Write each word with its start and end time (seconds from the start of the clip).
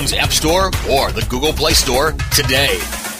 iTunes 0.00 0.16
App 0.16 0.32
Store 0.32 0.66
or 0.90 1.12
the 1.12 1.26
Google 1.28 1.52
Play 1.52 1.72
Store 1.72 2.12
today. 2.32 3.19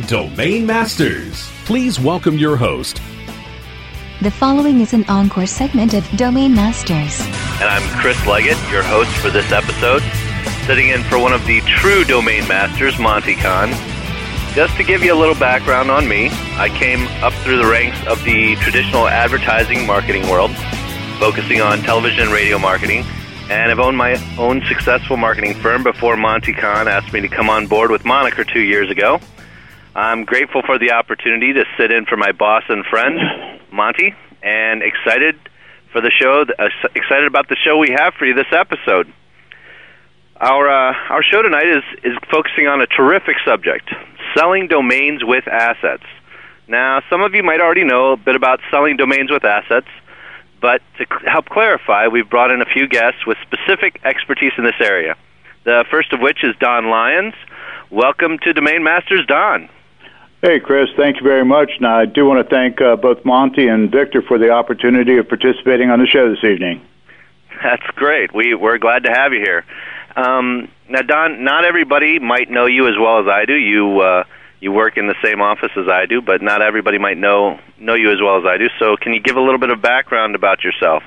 Domain 0.07 0.65
Masters. 0.65 1.49
Please 1.65 1.99
welcome 1.99 2.37
your 2.37 2.57
host. 2.57 3.01
The 4.21 4.31
following 4.31 4.81
is 4.81 4.93
an 4.93 5.05
encore 5.07 5.45
segment 5.45 5.93
of 5.93 6.07
Domain 6.17 6.53
Masters. 6.53 7.19
And 7.59 7.69
I'm 7.69 7.99
Chris 7.99 8.25
Leggett, 8.25 8.57
your 8.71 8.83
host 8.83 9.11
for 9.17 9.29
this 9.29 9.51
episode, 9.51 10.01
sitting 10.65 10.89
in 10.89 11.03
for 11.03 11.19
one 11.19 11.33
of 11.33 11.45
the 11.45 11.61
true 11.61 12.03
Domain 12.03 12.47
Masters, 12.47 12.97
Monte 12.99 13.35
Cahn. 13.35 13.69
Just 14.55 14.75
to 14.77 14.83
give 14.83 15.03
you 15.03 15.13
a 15.13 15.19
little 15.19 15.35
background 15.35 15.91
on 15.91 16.07
me, 16.07 16.29
I 16.57 16.69
came 16.69 17.07
up 17.23 17.33
through 17.43 17.57
the 17.57 17.69
ranks 17.69 17.97
of 18.07 18.23
the 18.23 18.55
traditional 18.57 19.07
advertising 19.07 19.85
marketing 19.85 20.27
world, 20.29 20.51
focusing 21.19 21.61
on 21.61 21.79
television 21.79 22.23
and 22.23 22.31
radio 22.31 22.59
marketing, 22.59 23.05
and 23.49 23.71
I've 23.71 23.79
owned 23.79 23.97
my 23.97 24.15
own 24.37 24.63
successful 24.67 25.17
marketing 25.17 25.55
firm 25.55 25.83
before 25.83 26.15
Monte 26.17 26.53
Cahn 26.53 26.87
asked 26.87 27.13
me 27.13 27.21
to 27.21 27.27
come 27.27 27.49
on 27.49 27.67
board 27.67 27.91
with 27.91 28.05
Moniker 28.05 28.43
two 28.43 28.61
years 28.61 28.89
ago. 28.89 29.19
I'm 29.93 30.23
grateful 30.23 30.61
for 30.61 30.79
the 30.79 30.91
opportunity 30.91 31.51
to 31.51 31.65
sit 31.75 31.91
in 31.91 32.05
for 32.05 32.15
my 32.15 32.31
boss 32.31 32.63
and 32.69 32.85
friend, 32.85 33.19
Monte, 33.73 34.15
and 34.41 34.81
excited 34.81 35.35
for 35.91 35.99
the 35.99 36.09
show. 36.09 36.45
Uh, 36.57 36.69
excited 36.95 37.27
about 37.27 37.49
the 37.49 37.57
show 37.57 37.77
we 37.77 37.89
have 37.91 38.13
for 38.13 38.25
you 38.25 38.33
this 38.33 38.51
episode. 38.53 39.11
Our 40.37 40.69
uh, 40.69 40.93
our 41.09 41.21
show 41.23 41.41
tonight 41.41 41.67
is 41.67 41.83
is 42.05 42.17
focusing 42.31 42.67
on 42.67 42.79
a 42.79 42.87
terrific 42.87 43.35
subject: 43.43 43.89
selling 44.33 44.67
domains 44.67 45.25
with 45.25 45.45
assets. 45.49 46.05
Now, 46.69 47.01
some 47.09 47.21
of 47.21 47.35
you 47.35 47.43
might 47.43 47.59
already 47.59 47.83
know 47.83 48.13
a 48.13 48.17
bit 48.17 48.37
about 48.37 48.61
selling 48.71 48.95
domains 48.95 49.29
with 49.29 49.43
assets, 49.43 49.89
but 50.61 50.81
to 50.99 51.05
help 51.29 51.49
clarify, 51.49 52.07
we've 52.07 52.29
brought 52.29 52.51
in 52.51 52.61
a 52.61 52.65
few 52.65 52.87
guests 52.87 53.25
with 53.27 53.37
specific 53.41 53.99
expertise 54.05 54.53
in 54.57 54.63
this 54.63 54.79
area. 54.79 55.17
The 55.65 55.83
first 55.91 56.13
of 56.13 56.21
which 56.21 56.45
is 56.45 56.55
Don 56.61 56.89
Lyons. 56.89 57.33
Welcome 57.89 58.39
to 58.43 58.53
Domain 58.53 58.83
Masters, 58.83 59.25
Don. 59.27 59.67
Hey, 60.41 60.59
Chris, 60.59 60.89
thank 60.97 61.17
you 61.17 61.23
very 61.23 61.45
much. 61.45 61.69
Now, 61.79 61.99
I 61.99 62.05
do 62.05 62.25
want 62.25 62.43
to 62.43 62.55
thank 62.55 62.81
uh, 62.81 62.95
both 62.95 63.23
Monte 63.23 63.67
and 63.67 63.91
Victor 63.91 64.23
for 64.23 64.39
the 64.39 64.49
opportunity 64.49 65.17
of 65.17 65.29
participating 65.29 65.91
on 65.91 65.99
the 65.99 66.07
show 66.07 66.31
this 66.31 66.43
evening. 66.43 66.83
That's 67.63 67.85
great. 67.95 68.33
We, 68.33 68.55
we're 68.55 68.79
glad 68.79 69.03
to 69.03 69.11
have 69.11 69.33
you 69.33 69.39
here. 69.39 69.63
Um, 70.15 70.67
now, 70.89 71.03
Don, 71.03 71.43
not 71.43 71.63
everybody 71.63 72.17
might 72.17 72.49
know 72.49 72.65
you 72.65 72.87
as 72.87 72.95
well 72.99 73.19
as 73.19 73.27
I 73.27 73.45
do. 73.45 73.53
You 73.53 73.99
uh, 73.99 74.23
you 74.59 74.71
work 74.71 74.97
in 74.97 75.05
the 75.05 75.15
same 75.23 75.41
office 75.41 75.71
as 75.77 75.87
I 75.87 76.07
do, 76.07 76.23
but 76.23 76.41
not 76.41 76.63
everybody 76.63 76.97
might 76.97 77.17
know 77.17 77.59
know 77.77 77.93
you 77.93 78.11
as 78.11 78.19
well 78.19 78.39
as 78.39 78.45
I 78.45 78.57
do. 78.57 78.67
So, 78.79 78.97
can 78.97 79.13
you 79.13 79.21
give 79.21 79.35
a 79.35 79.41
little 79.41 79.59
bit 79.59 79.69
of 79.69 79.79
background 79.79 80.33
about 80.33 80.63
yourself? 80.63 81.03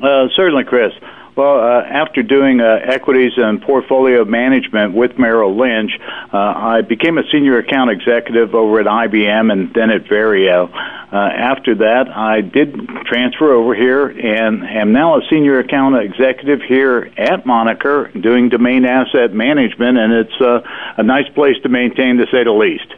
Uh, 0.00 0.28
certainly, 0.36 0.62
Chris. 0.64 0.92
Well, 1.34 1.60
uh, 1.60 1.82
after 1.82 2.22
doing 2.22 2.60
uh, 2.60 2.80
equities 2.84 3.32
and 3.38 3.62
portfolio 3.62 4.26
management 4.26 4.92
with 4.92 5.18
Merrill 5.18 5.56
Lynch, 5.56 5.92
uh, 6.30 6.36
I 6.36 6.82
became 6.82 7.16
a 7.16 7.22
senior 7.32 7.56
account 7.56 7.90
executive 7.90 8.54
over 8.54 8.80
at 8.80 8.86
IBM 8.86 9.50
and 9.50 9.72
then 9.72 9.88
at 9.88 10.04
Verio. 10.04 10.68
Uh, 10.70 11.16
after 11.16 11.74
that, 11.76 12.08
I 12.10 12.42
did 12.42 12.74
transfer 13.06 13.50
over 13.50 13.74
here 13.74 14.08
and 14.08 14.62
am 14.62 14.92
now 14.92 15.16
a 15.16 15.22
senior 15.30 15.58
account 15.58 15.96
executive 15.96 16.60
here 16.68 17.10
at 17.16 17.46
Moniker 17.46 18.10
doing 18.12 18.50
domain 18.50 18.84
asset 18.84 19.32
management, 19.32 19.96
and 19.96 20.12
it's 20.12 20.40
uh, 20.40 20.60
a 20.98 21.02
nice 21.02 21.28
place 21.34 21.56
to 21.62 21.70
maintain, 21.70 22.18
to 22.18 22.26
say 22.30 22.44
the 22.44 22.52
least. 22.52 22.92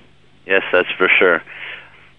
Yes, 0.44 0.62
that's 0.72 0.90
for 0.98 1.08
sure. 1.20 1.40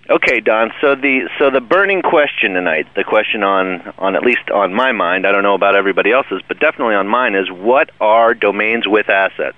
Okay, 0.07 0.40
Don. 0.40 0.72
So 0.81 0.94
the 0.94 1.28
so 1.40 1.50
the 1.50 1.62
burning 1.62 2.04
question 2.04 2.54
tonight, 2.54 2.88
the 2.96 3.04
question 3.04 3.42
on 3.42 3.81
on 3.98 4.16
at 4.16 4.22
least 4.22 4.52
on 4.54 4.72
my 4.72 4.92
mind, 4.92 5.25
I 5.25 5.31
don't 5.31 5.42
know 5.42 5.56
about 5.56 5.75
everybody 5.75 6.12
else's, 6.12 6.42
but 6.48 6.60
definitely 6.60 6.94
on 6.94 7.07
mine 7.07 7.34
is 7.34 7.50
what 7.50 7.90
are 8.00 8.36
domains 8.36 8.88
with 8.88 9.10
assets? 9.10 9.57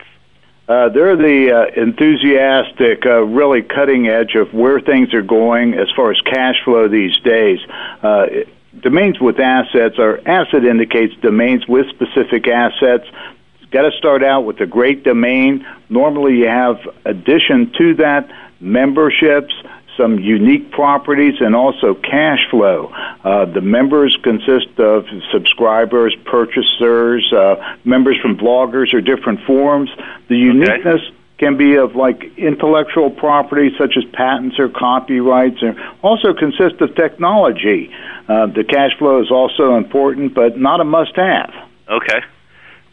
Uh, 0.69 0.89
they're 0.89 1.17
the 1.17 1.51
uh, 1.51 1.81
enthusiastic, 1.81 3.05
uh, 3.05 3.23
really 3.23 3.61
cutting 3.61 4.07
edge 4.07 4.35
of 4.35 4.53
where 4.53 4.79
things 4.79 5.13
are 5.13 5.21
going 5.21 5.73
as 5.73 5.89
far 5.95 6.11
as 6.11 6.21
cash 6.21 6.55
flow 6.63 6.87
these 6.87 7.17
days. 7.19 7.59
Uh, 8.01 8.27
domains 8.79 9.19
with 9.19 9.39
assets 9.39 9.95
or 9.97 10.19
asset 10.25 10.63
indicates 10.63 11.13
domains 11.21 11.67
with 11.67 11.87
specific 11.89 12.47
assets. 12.47 13.05
Got 13.71 13.89
to 13.89 13.97
start 13.97 14.23
out 14.23 14.41
with 14.41 14.61
a 14.61 14.65
great 14.65 15.03
domain. 15.03 15.67
Normally, 15.89 16.37
you 16.37 16.47
have 16.47 16.79
addition 17.03 17.73
to 17.77 17.95
that 17.95 18.29
memberships 18.61 19.53
some 19.97 20.19
unique 20.19 20.71
properties, 20.71 21.35
and 21.41 21.55
also 21.55 21.93
cash 21.95 22.39
flow. 22.49 22.91
Uh, 23.23 23.45
the 23.45 23.61
members 23.61 24.17
consist 24.23 24.79
of 24.79 25.05
subscribers, 25.31 26.15
purchasers, 26.25 27.31
uh, 27.33 27.55
members 27.83 28.17
from 28.21 28.37
bloggers 28.37 28.93
or 28.93 29.01
different 29.01 29.41
forums. 29.45 29.89
The 30.29 30.37
uniqueness 30.37 31.01
okay. 31.01 31.15
can 31.39 31.57
be 31.57 31.75
of 31.75 31.95
like 31.95 32.37
intellectual 32.37 33.09
property 33.09 33.71
such 33.77 33.97
as 33.97 34.05
patents 34.13 34.59
or 34.59 34.69
copyrights, 34.69 35.61
and 35.61 35.77
also 36.01 36.33
consist 36.33 36.79
of 36.81 36.95
technology. 36.95 37.91
Uh, 38.27 38.45
the 38.47 38.63
cash 38.63 38.97
flow 38.97 39.21
is 39.21 39.31
also 39.31 39.75
important, 39.75 40.33
but 40.33 40.57
not 40.57 40.79
a 40.79 40.83
must-have. 40.83 41.53
Okay. 41.89 42.21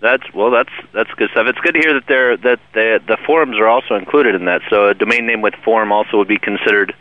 That's 0.04 0.22
well. 0.34 0.50
That's 0.50 0.68
that's 0.92 1.10
good 1.16 1.30
stuff. 1.30 1.46
It's 1.48 1.58
good 1.60 1.72
to 1.72 1.80
hear 1.80 1.94
that 1.94 2.06
there 2.06 2.36
that 2.36 2.60
the 2.74 3.00
the 3.08 3.16
forums 3.24 3.56
are 3.56 3.66
also 3.66 3.94
included 3.94 4.34
in 4.34 4.44
that. 4.44 4.60
So 4.68 4.88
a 4.88 4.94
domain 4.94 5.26
name 5.26 5.40
with 5.40 5.54
forum 5.64 5.92
also 5.92 6.18
would 6.18 6.28
be 6.28 6.36
considered 6.36 6.94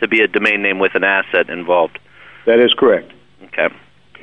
to 0.00 0.06
be 0.06 0.20
a 0.20 0.28
domain 0.28 0.60
name 0.60 0.78
with 0.78 0.94
an 0.94 1.02
asset 1.02 1.48
involved. 1.48 1.98
That 2.44 2.60
is 2.60 2.74
correct. 2.74 3.14
Okay. 3.44 3.74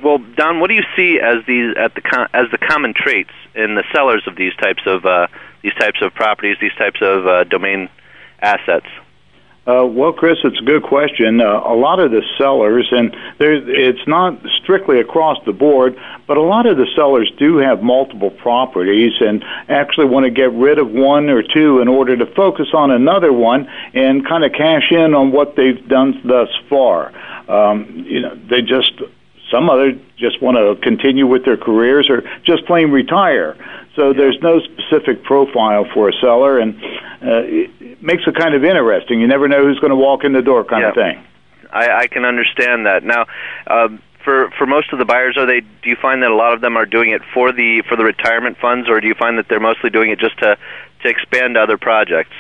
Well, 0.04 0.20
Don, 0.36 0.60
what 0.60 0.68
do 0.68 0.76
you 0.76 0.84
see 0.96 1.20
as 1.20 1.44
these 1.48 1.76
at 1.78 1.96
the 1.96 2.30
as 2.32 2.46
the 2.52 2.60
common 2.60 2.94
traits 2.94 3.34
in 3.56 3.74
the 3.74 3.84
sellers 3.92 4.22
of 4.28 4.36
these 4.36 4.56
types 4.58 4.84
of 4.86 5.04
uh, 5.04 5.26
these 5.64 5.74
types 5.74 6.04
of 6.04 6.14
properties, 6.14 6.58
these 6.62 6.76
types 6.78 7.00
of 7.02 7.26
uh, 7.26 7.44
domain 7.46 7.90
assets? 8.40 8.86
Uh, 9.68 9.86
well, 9.86 10.14
Chris, 10.14 10.38
it's 10.46 10.60
a 10.60 10.64
good 10.64 10.82
question. 10.82 11.42
Uh, 11.42 11.60
a 11.66 11.76
lot 11.76 12.00
of 12.00 12.10
the 12.12 12.24
sellers, 12.38 12.88
and 12.90 13.14
it's 13.38 14.08
not 14.08 14.40
strictly 14.64 15.02
across 15.02 15.38
the 15.46 15.52
board, 15.52 16.00
but 16.26 16.38
a 16.38 16.42
lot 16.42 16.66
of 16.66 16.78
the 16.78 16.88
sellers 16.96 17.30
do 17.38 17.58
have 17.58 17.84
multiple 17.84 18.32
properties 18.32 19.12
and 19.20 19.44
actually 19.68 20.06
want 20.06 20.24
to 20.24 20.30
get 20.30 20.54
rid 20.54 20.80
of 20.80 20.90
one 20.90 21.30
or 21.30 21.44
two 21.44 21.82
in 21.82 21.90
order 21.90 22.16
to 22.16 22.26
focus 22.28 22.68
on 22.74 22.92
another 22.92 23.34
one 23.34 23.68
and 23.94 24.26
kind 24.26 24.46
of 24.46 24.54
cash 24.54 24.90
in 24.90 25.14
on 25.14 25.34
what 25.34 25.58
they've 25.58 25.86
done 25.90 26.18
thus 26.24 26.48
far. 26.70 27.12
Um, 27.50 28.06
you 28.08 28.22
know, 28.22 28.40
they 28.50 28.62
just 28.62 28.94
some 29.52 29.70
other 29.70 29.98
just 30.18 30.42
want 30.42 30.58
to 30.58 30.82
continue 30.82 31.28
with 31.28 31.46
their 31.46 31.58
careers 31.58 32.10
or 32.10 32.24
just 32.44 32.66
plain 32.66 32.92
retire. 32.92 33.56
So 33.98 34.14
there's 34.14 34.38
no 34.44 34.60
specific 34.60 35.24
profile 35.24 35.86
for 35.92 36.08
a 36.08 36.14
seller, 36.22 36.60
and 36.60 36.76
uh, 36.76 37.42
it 37.50 38.02
makes 38.02 38.22
it 38.28 38.36
kind 38.36 38.54
of 38.54 38.64
interesting. 38.64 39.20
You 39.20 39.26
never 39.26 39.48
know 39.48 39.66
who's 39.66 39.80
going 39.80 39.90
to 39.90 39.98
walk 39.98 40.24
in 40.24 40.34
the 40.34 40.44
door, 40.44 40.64
kind 40.64 40.84
yeah. 40.84 40.90
of 40.90 40.96
thing. 40.96 41.26
I, 41.74 42.04
I 42.04 42.08
can 42.08 42.24
understand 42.24 42.86
that. 42.86 43.04
Now, 43.04 43.26
um, 43.66 44.00
for 44.24 44.52
for 44.52 44.68
most 44.68 44.94
of 44.94 45.00
the 45.00 45.06
buyers, 45.06 45.36
are 45.36 45.48
they? 45.48 45.62
Do 45.62 45.90
you 45.90 45.98
find 46.00 46.22
that 46.22 46.30
a 46.30 46.36
lot 46.36 46.54
of 46.54 46.62
them 46.62 46.78
are 46.78 46.86
doing 46.86 47.10
it 47.10 47.24
for 47.34 47.52
the 47.52 47.82
for 47.90 47.98
the 47.98 48.04
retirement 48.04 48.58
funds, 48.62 48.88
or 48.88 49.02
do 49.02 49.08
you 49.08 49.16
find 49.16 49.40
that 49.40 49.48
they're 49.50 49.60
mostly 49.60 49.90
doing 49.90 50.12
it 50.12 50.20
just 50.20 50.38
to 50.40 50.58
to 51.02 51.10
expand 51.10 51.58
other 51.58 51.78
projects? 51.78 52.36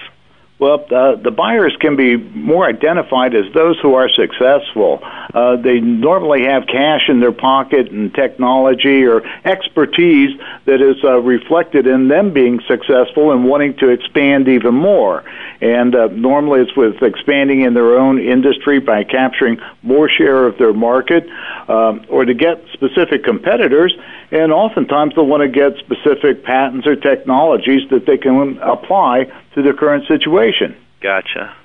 Well, 0.59 0.83
uh, 0.89 1.15
the 1.17 1.29
buyers 1.29 1.77
can 1.79 1.95
be 1.95 2.17
more 2.17 2.65
identified 2.65 3.35
as 3.35 3.45
those 3.53 3.79
who 3.79 3.93
are 3.93 4.09
successful. 4.09 4.99
Uh, 5.03 5.55
they 5.55 5.79
normally 5.79 6.45
have 6.45 6.65
cash 6.65 7.09
in 7.09 7.19
their 7.19 7.31
pocket 7.31 7.91
and 7.91 8.11
technology 8.11 9.05
or 9.05 9.21
expertise 9.45 10.35
that 10.65 10.81
is 10.81 11.03
uh, 11.03 11.19
reflected 11.19 11.85
in 11.85 12.07
them 12.07 12.33
being 12.33 12.59
successful 12.67 13.31
and 13.31 13.45
wanting 13.45 13.75
to 13.77 13.89
expand 13.89 14.47
even 14.47 14.73
more. 14.73 15.23
And 15.61 15.93
uh, 15.93 16.07
normally 16.07 16.61
it's 16.61 16.75
with 16.75 17.03
expanding 17.03 17.61
in 17.61 17.75
their 17.75 17.95
own 17.99 18.19
industry 18.19 18.79
by 18.79 19.03
capturing 19.03 19.59
more 19.83 20.09
share 20.09 20.47
of 20.47 20.57
their 20.57 20.73
market 20.73 21.27
um, 21.67 22.03
or 22.09 22.25
to 22.25 22.33
get 22.33 22.63
specific 22.73 23.23
competitors. 23.23 23.95
And 24.31 24.51
oftentimes 24.51 25.15
they'll 25.15 25.25
want 25.25 25.41
to 25.41 25.49
get 25.49 25.77
specific 25.79 26.43
patents 26.43 26.85
or 26.85 26.95
technologies 26.95 27.89
that 27.91 28.05
they 28.05 28.17
can 28.17 28.59
apply 28.61 29.31
to 29.55 29.61
their 29.61 29.73
current 29.73 30.05
situation. 30.07 30.75
Gotcha. 31.01 31.55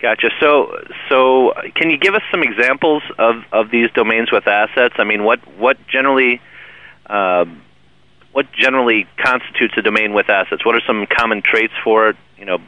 Gotcha. 0.00 0.28
So, 0.40 0.84
so 1.08 1.52
can 1.74 1.90
you 1.90 1.98
give 1.98 2.14
us 2.14 2.22
some 2.30 2.42
examples 2.42 3.02
of, 3.18 3.36
of 3.52 3.70
these 3.70 3.90
domains 3.92 4.30
with 4.30 4.46
assets? 4.46 4.94
I 4.98 5.04
mean, 5.04 5.24
what 5.24 5.40
what 5.58 5.78
generally 5.86 6.40
uh, 7.06 7.46
what 8.32 8.52
generally 8.52 9.06
constitutes 9.16 9.74
a 9.78 9.82
domain 9.82 10.12
with 10.12 10.28
assets? 10.28 10.64
What 10.64 10.74
are 10.74 10.82
some 10.86 11.06
common 11.06 11.42
traits 11.42 11.72
for 11.82 12.10
it? 12.10 12.16
You 12.38 12.44
know, 12.44 12.58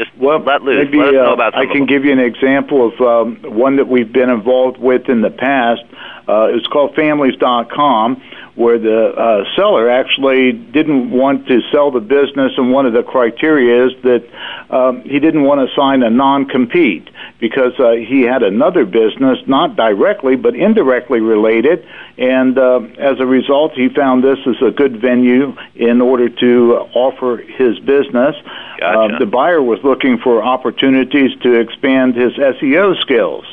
just 0.00 0.16
well, 0.16 0.38
let 0.38 0.62
loose. 0.62 0.86
Maybe, 0.86 0.98
let 0.98 1.14
uh, 1.14 1.50
I 1.52 1.66
can 1.66 1.84
give 1.84 2.04
you 2.04 2.12
an 2.12 2.18
example 2.18 2.88
of 2.88 3.00
um, 3.00 3.36
one 3.42 3.76
that 3.76 3.88
we've 3.88 4.10
been 4.10 4.30
involved 4.30 4.78
with 4.78 5.08
in 5.10 5.20
the 5.20 5.30
past. 5.30 5.82
Uh, 6.26 6.48
it's 6.54 6.66
called 6.68 6.94
Families.com 6.94 8.22
where 8.54 8.78
the 8.78 9.08
uh, 9.08 9.44
seller 9.56 9.88
actually 9.88 10.52
didn't 10.52 11.10
want 11.10 11.46
to 11.46 11.60
sell 11.72 11.90
the 11.90 12.00
business, 12.00 12.52
and 12.56 12.72
one 12.72 12.86
of 12.86 12.92
the 12.92 13.02
criteria 13.02 13.86
is 13.86 13.92
that 14.02 14.28
um, 14.70 15.02
he 15.02 15.18
didn't 15.18 15.44
want 15.44 15.66
to 15.66 15.74
sign 15.74 16.02
a 16.02 16.10
non-compete 16.10 17.08
because 17.38 17.72
uh, 17.78 17.92
he 17.92 18.22
had 18.22 18.42
another 18.42 18.84
business, 18.84 19.38
not 19.46 19.76
directly 19.76 20.36
but 20.36 20.54
indirectly 20.54 21.20
related, 21.20 21.86
and 22.18 22.58
uh, 22.58 22.80
as 22.98 23.18
a 23.20 23.26
result, 23.26 23.72
he 23.72 23.88
found 23.88 24.22
this 24.24 24.38
as 24.46 24.60
a 24.60 24.70
good 24.70 25.00
venue 25.00 25.56
in 25.74 26.00
order 26.00 26.28
to 26.28 26.74
offer 26.94 27.38
his 27.38 27.78
business. 27.80 28.36
Gotcha. 28.78 29.14
Uh, 29.14 29.18
the 29.18 29.26
buyer 29.26 29.62
was 29.62 29.78
looking 29.84 30.18
for 30.18 30.42
opportunities 30.42 31.30
to 31.42 31.54
expand 31.60 32.14
his 32.14 32.32
SEO 32.32 33.00
skills. 33.00 33.44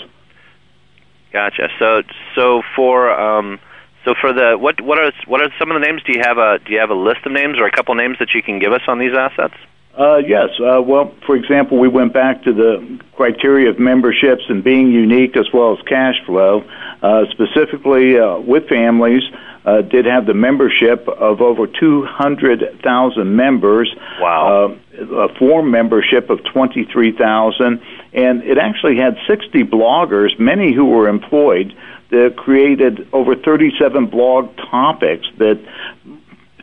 Gotcha. 1.32 1.70
So, 1.78 2.04
so 2.36 2.62
for 2.76 3.12
um, 3.12 3.60
so 4.08 4.16
for 4.22 4.32
the 4.32 4.58
what 4.58 4.80
what 4.80 4.98
are 4.98 5.12
what 5.26 5.42
are 5.42 5.50
some 5.60 5.70
of 5.70 5.80
the 5.80 5.86
names? 5.86 6.02
Do 6.04 6.14
you 6.14 6.22
have 6.24 6.38
a 6.38 6.60
do 6.66 6.72
you 6.72 6.80
have 6.80 6.90
a 6.90 6.96
list 6.96 7.26
of 7.26 7.34
names 7.34 7.60
or 7.60 7.66
a 7.66 7.72
couple 7.72 7.94
names 7.94 8.18
that 8.20 8.30
you 8.34 8.42
can 8.42 8.58
give 8.58 8.72
us 8.72 8.82
on 8.88 9.00
these 9.00 9.14
assets? 9.14 9.56
Uh, 10.00 10.18
yes. 10.18 10.50
Uh, 10.60 10.82
well, 10.82 11.14
for 11.26 11.36
example, 11.36 11.78
we 11.78 11.90
went 11.90 12.14
back 12.14 12.44
to 12.44 12.54
the 12.54 13.00
criteria 13.14 13.70
of 13.70 13.80
memberships 13.80 14.44
and 14.48 14.64
being 14.64 14.92
unique 14.92 15.36
as 15.36 15.48
well 15.52 15.74
as 15.74 15.84
cash 15.86 16.16
flow. 16.26 16.64
Uh, 17.02 17.26
specifically, 17.32 18.18
uh, 18.18 18.38
with 18.38 18.70
families, 18.70 19.24
uh, 19.66 19.82
did 19.82 20.06
have 20.06 20.26
the 20.26 20.36
membership 20.36 21.08
of 21.10 21.42
over 21.42 21.68
200,000 21.68 23.36
members. 23.36 23.94
Wow. 24.22 24.78
Uh, 25.00 25.04
a 25.16 25.36
form 25.36 25.72
membership 25.72 26.30
of 26.30 26.44
23,000. 26.46 27.82
And 28.14 28.44
it 28.44 28.58
actually 28.58 28.98
had 28.98 29.18
60 29.28 29.64
bloggers, 29.64 30.40
many 30.40 30.74
who 30.74 30.86
were 30.86 31.10
employed, 31.10 31.76
that 32.10 32.36
created 32.38 33.08
over 33.14 33.36
37 33.36 34.08
blog 34.08 34.56
topics 34.58 35.28
that 35.38 35.60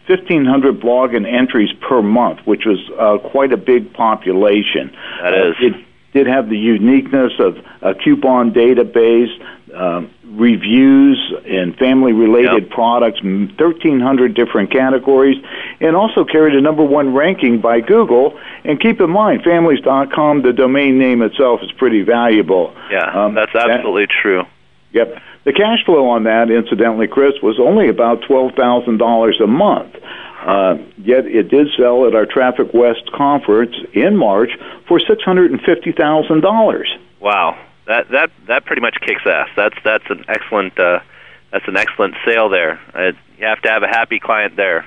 1,500 0.06 0.81
blog 0.81 1.14
and 1.14 1.26
entries 1.26 1.70
per 1.81 2.02
month, 2.02 2.41
which 2.46 2.64
was 2.67 2.79
uh, 2.99 3.19
quite 3.29 3.52
a 3.52 3.56
big 3.56 3.93
population. 3.93 4.94
That 5.23 5.35
is. 5.35 5.55
Uh, 5.61 5.67
it 5.67 5.85
did 6.12 6.26
have 6.26 6.49
the 6.49 6.58
uniqueness 6.58 7.32
of 7.41 7.56
a 7.82 7.94
coupon 7.94 8.52
database, 8.52 9.32
uh, 9.75 10.06
reviews 10.26 11.35
and 11.47 11.76
family 11.76 12.12
related 12.12 12.64
yep. 12.64 12.70
products, 12.70 13.23
1,300 13.23 14.35
different 14.35 14.70
categories, 14.70 15.43
and 15.81 15.97
also 15.97 16.25
carried 16.25 16.55
a 16.55 16.61
number 16.61 16.85
one 16.85 17.14
ranking 17.14 17.61
by 17.61 17.81
Google. 17.81 18.38
And 18.64 18.80
keep 18.80 19.00
in 19.00 19.11
mind, 19.11 19.42
families.com, 19.42 20.42
the 20.42 20.52
domain 20.52 20.99
name 20.99 21.23
itself 21.23 21.61
is 21.62 21.73
pretty 21.73 22.02
valuable. 22.02 22.75
Yeah, 22.90 23.25
um, 23.25 23.35
that's 23.35 23.54
absolutely 23.54 24.07
that, 24.07 24.14
true. 24.23 24.45
Yep. 24.94 25.20
The 25.44 25.52
cash 25.52 25.84
flow 25.84 26.08
on 26.08 26.24
that, 26.24 26.50
incidentally, 26.50 27.08
Chris, 27.08 27.34
was 27.42 27.58
only 27.60 27.88
about 27.88 28.22
$12,000 28.22 29.42
a 29.42 29.46
month. 29.46 29.96
Uh, 30.46 30.76
yet 30.98 31.26
it 31.26 31.48
did 31.48 31.68
sell 31.76 32.06
at 32.06 32.14
our 32.14 32.26
Traffic 32.26 32.72
West 32.72 33.10
conference 33.12 33.74
in 33.92 34.16
March 34.16 34.50
for 34.86 35.00
$650,000. 35.00 36.84
Wow. 37.20 37.58
That 37.86 38.08
that 38.10 38.30
that 38.46 38.64
pretty 38.64 38.80
much 38.80 38.96
kicks 39.00 39.20
ass. 39.26 39.48
That's 39.56 39.76
that's 39.84 40.04
an 40.08 40.24
excellent 40.26 40.78
uh, 40.78 41.00
that's 41.52 41.68
an 41.68 41.76
excellent 41.76 42.14
sale 42.24 42.48
there. 42.48 42.80
Uh, 42.94 43.12
you 43.38 43.44
have 43.44 43.60
to 43.62 43.68
have 43.68 43.82
a 43.82 43.88
happy 43.88 44.18
client 44.18 44.56
there. 44.56 44.86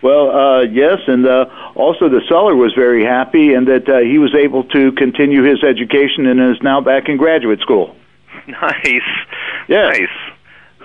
Well, 0.00 0.30
uh, 0.30 0.62
yes, 0.62 0.98
and 1.08 1.26
uh, 1.26 1.46
also 1.74 2.08
the 2.08 2.20
seller 2.28 2.54
was 2.54 2.72
very 2.74 3.04
happy, 3.04 3.54
and 3.54 3.66
that 3.66 3.88
uh, 3.88 3.98
he 3.98 4.18
was 4.18 4.34
able 4.36 4.62
to 4.64 4.92
continue 4.92 5.42
his 5.42 5.64
education 5.64 6.26
and 6.26 6.54
is 6.54 6.62
now 6.62 6.80
back 6.80 7.08
in 7.08 7.16
graduate 7.16 7.58
school. 7.60 7.96
Nice. 8.62 9.02
Yeah. 9.68 9.90
Nice. 9.90 10.32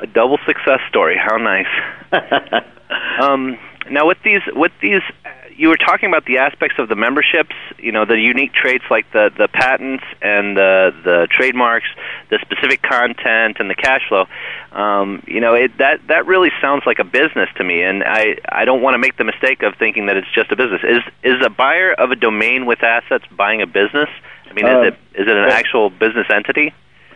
A 0.01 0.07
double 0.07 0.37
success 0.45 0.79
story. 0.89 1.17
How 1.17 1.37
nice. 1.37 1.65
um, 3.21 3.57
now 3.89 4.05
with 4.05 4.17
these 4.23 4.41
with 4.53 4.73
these 4.81 5.01
you 5.55 5.69
were 5.69 5.77
talking 5.77 6.09
about 6.09 6.25
the 6.25 6.37
aspects 6.37 6.79
of 6.79 6.89
the 6.89 6.95
memberships, 6.95 7.55
you 7.77 7.91
know, 7.91 8.05
the 8.05 8.17
unique 8.17 8.53
traits 8.53 8.83
like 8.89 9.11
the 9.11 9.31
the 9.37 9.47
patents 9.47 10.03
and 10.21 10.57
the 10.57 10.93
the 11.03 11.27
trademarks, 11.29 11.87
the 12.29 12.39
specific 12.41 12.81
content 12.81 13.57
and 13.59 13.69
the 13.69 13.75
cash 13.75 14.01
flow. 14.07 14.25
Um, 14.71 15.23
you 15.27 15.39
know, 15.39 15.53
it 15.53 15.77
that 15.77 16.05
that 16.07 16.25
really 16.25 16.49
sounds 16.61 16.83
like 16.85 16.99
a 16.99 17.03
business 17.03 17.49
to 17.57 17.63
me, 17.63 17.81
and 17.81 18.03
I 18.03 18.37
I 18.49 18.65
don't 18.65 18.81
want 18.81 18.95
to 18.95 18.97
make 18.97 19.17
the 19.17 19.23
mistake 19.23 19.63
of 19.63 19.75
thinking 19.75 20.07
that 20.07 20.17
it's 20.17 20.31
just 20.33 20.51
a 20.51 20.55
business. 20.55 20.81
Is 20.83 21.03
is 21.23 21.45
a 21.45 21.49
buyer 21.49 21.93
of 21.93 22.11
a 22.11 22.15
domain 22.15 22.65
with 22.65 22.83
assets 22.83 23.25
buying 23.31 23.61
a 23.61 23.67
business? 23.67 24.09
I 24.49 24.53
mean, 24.53 24.65
uh, 24.65 24.81
is 24.81 24.87
it 24.87 25.21
is 25.21 25.27
it 25.27 25.35
an 25.35 25.49
actual 25.49 25.89
business 25.89 26.27
entity? 26.33 26.73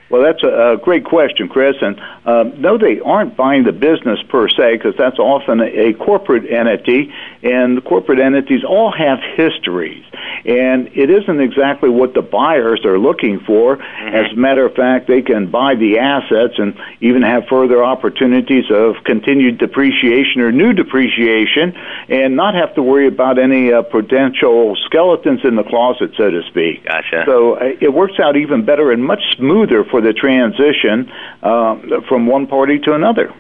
Well, 0.09 0.21
that's 0.21 0.43
a, 0.43 0.73
a 0.73 0.77
great 0.77 1.05
question, 1.05 1.49
Chris. 1.49 1.75
And 1.81 1.99
um, 2.25 2.61
no, 2.61 2.77
they 2.77 2.99
aren't 2.99 3.35
buying 3.35 3.63
the 3.63 3.71
business 3.71 4.19
per 4.29 4.47
se, 4.49 4.77
because 4.77 4.95
that's 4.97 5.19
often 5.19 5.59
a, 5.59 5.89
a 5.89 5.93
corporate 5.93 6.49
entity, 6.49 7.13
and 7.43 7.77
the 7.77 7.81
corporate 7.81 8.19
entities 8.19 8.63
all 8.63 8.91
have 8.91 9.19
histories. 9.35 10.03
and 10.45 10.87
it 10.93 11.09
isn't 11.09 11.39
exactly 11.41 11.89
what 11.89 12.13
the 12.13 12.21
buyers 12.21 12.85
are 12.85 12.97
looking 12.97 13.39
for. 13.39 13.77
Mm-hmm. 13.77 14.15
As 14.15 14.31
a 14.31 14.35
matter 14.35 14.65
of 14.65 14.73
fact, 14.73 15.07
they 15.07 15.21
can 15.21 15.51
buy 15.51 15.75
the 15.75 15.99
assets 15.99 16.55
and 16.57 16.77
even 17.01 17.21
have 17.21 17.43
further 17.49 17.83
opportunities 17.83 18.65
of 18.71 18.95
continued 19.03 19.57
depreciation 19.57 20.41
or 20.41 20.51
new 20.51 20.73
depreciation 20.73 21.75
and 22.07 22.35
not 22.35 22.55
have 22.55 22.73
to 22.75 22.83
worry 22.83 23.07
about 23.07 23.37
any 23.37 23.73
uh, 23.73 23.81
potential 23.81 24.75
skeletons 24.85 25.41
in 25.43 25.55
the 25.55 25.63
closet, 25.63 26.11
so 26.17 26.29
to 26.29 26.41
speak. 26.49 26.85
Gotcha. 26.85 27.23
So 27.25 27.55
uh, 27.55 27.71
it 27.81 27.93
works 27.93 28.19
out 28.21 28.37
even 28.37 28.65
better 28.65 28.91
and 28.91 29.03
much 29.03 29.21
smoother 29.35 29.83
for 29.83 29.96
the 30.01 30.13
transition 30.13 31.11
uh, 31.41 32.01
from 32.07 32.27
one 32.27 32.47
party 32.47 32.79
to 32.79 32.93
another. 32.93 33.33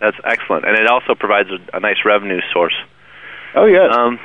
That's 0.00 0.16
excellent, 0.24 0.64
and 0.64 0.76
it 0.76 0.86
also 0.86 1.14
provides 1.14 1.48
a, 1.50 1.76
a 1.76 1.80
nice 1.80 2.04
revenue 2.04 2.40
source. 2.52 2.74
Oh 3.54 3.66
yes. 3.66 3.92
Um, 3.92 4.20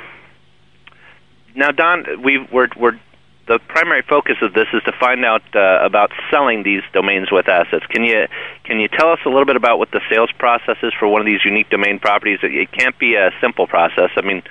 now, 1.56 1.70
Don, 1.70 2.22
we 2.22 2.38
we're, 2.52 2.68
we're 2.76 2.98
the 3.46 3.58
primary 3.68 4.02
focus 4.02 4.36
of 4.40 4.54
this 4.54 4.66
is 4.72 4.82
to 4.84 4.92
find 4.92 5.24
out 5.24 5.42
uh, 5.54 5.78
about 5.82 6.10
selling 6.30 6.62
these 6.62 6.82
domains 6.92 7.30
with 7.30 7.48
assets. 7.48 7.84
Can 7.86 8.04
you 8.04 8.26
can 8.64 8.80
you 8.80 8.88
tell 8.88 9.10
us 9.10 9.18
a 9.26 9.28
little 9.28 9.44
bit 9.44 9.56
about 9.56 9.78
what 9.78 9.90
the 9.90 10.00
sales 10.08 10.30
process 10.38 10.76
is 10.82 10.92
for 10.98 11.08
one 11.08 11.20
of 11.20 11.26
these 11.26 11.44
unique 11.44 11.70
domain 11.70 11.98
properties? 11.98 12.38
It 12.42 12.72
can't 12.72 12.98
be 12.98 13.16
a 13.16 13.30
simple 13.40 13.66
process. 13.66 14.10
I 14.16 14.22
mean, 14.22 14.42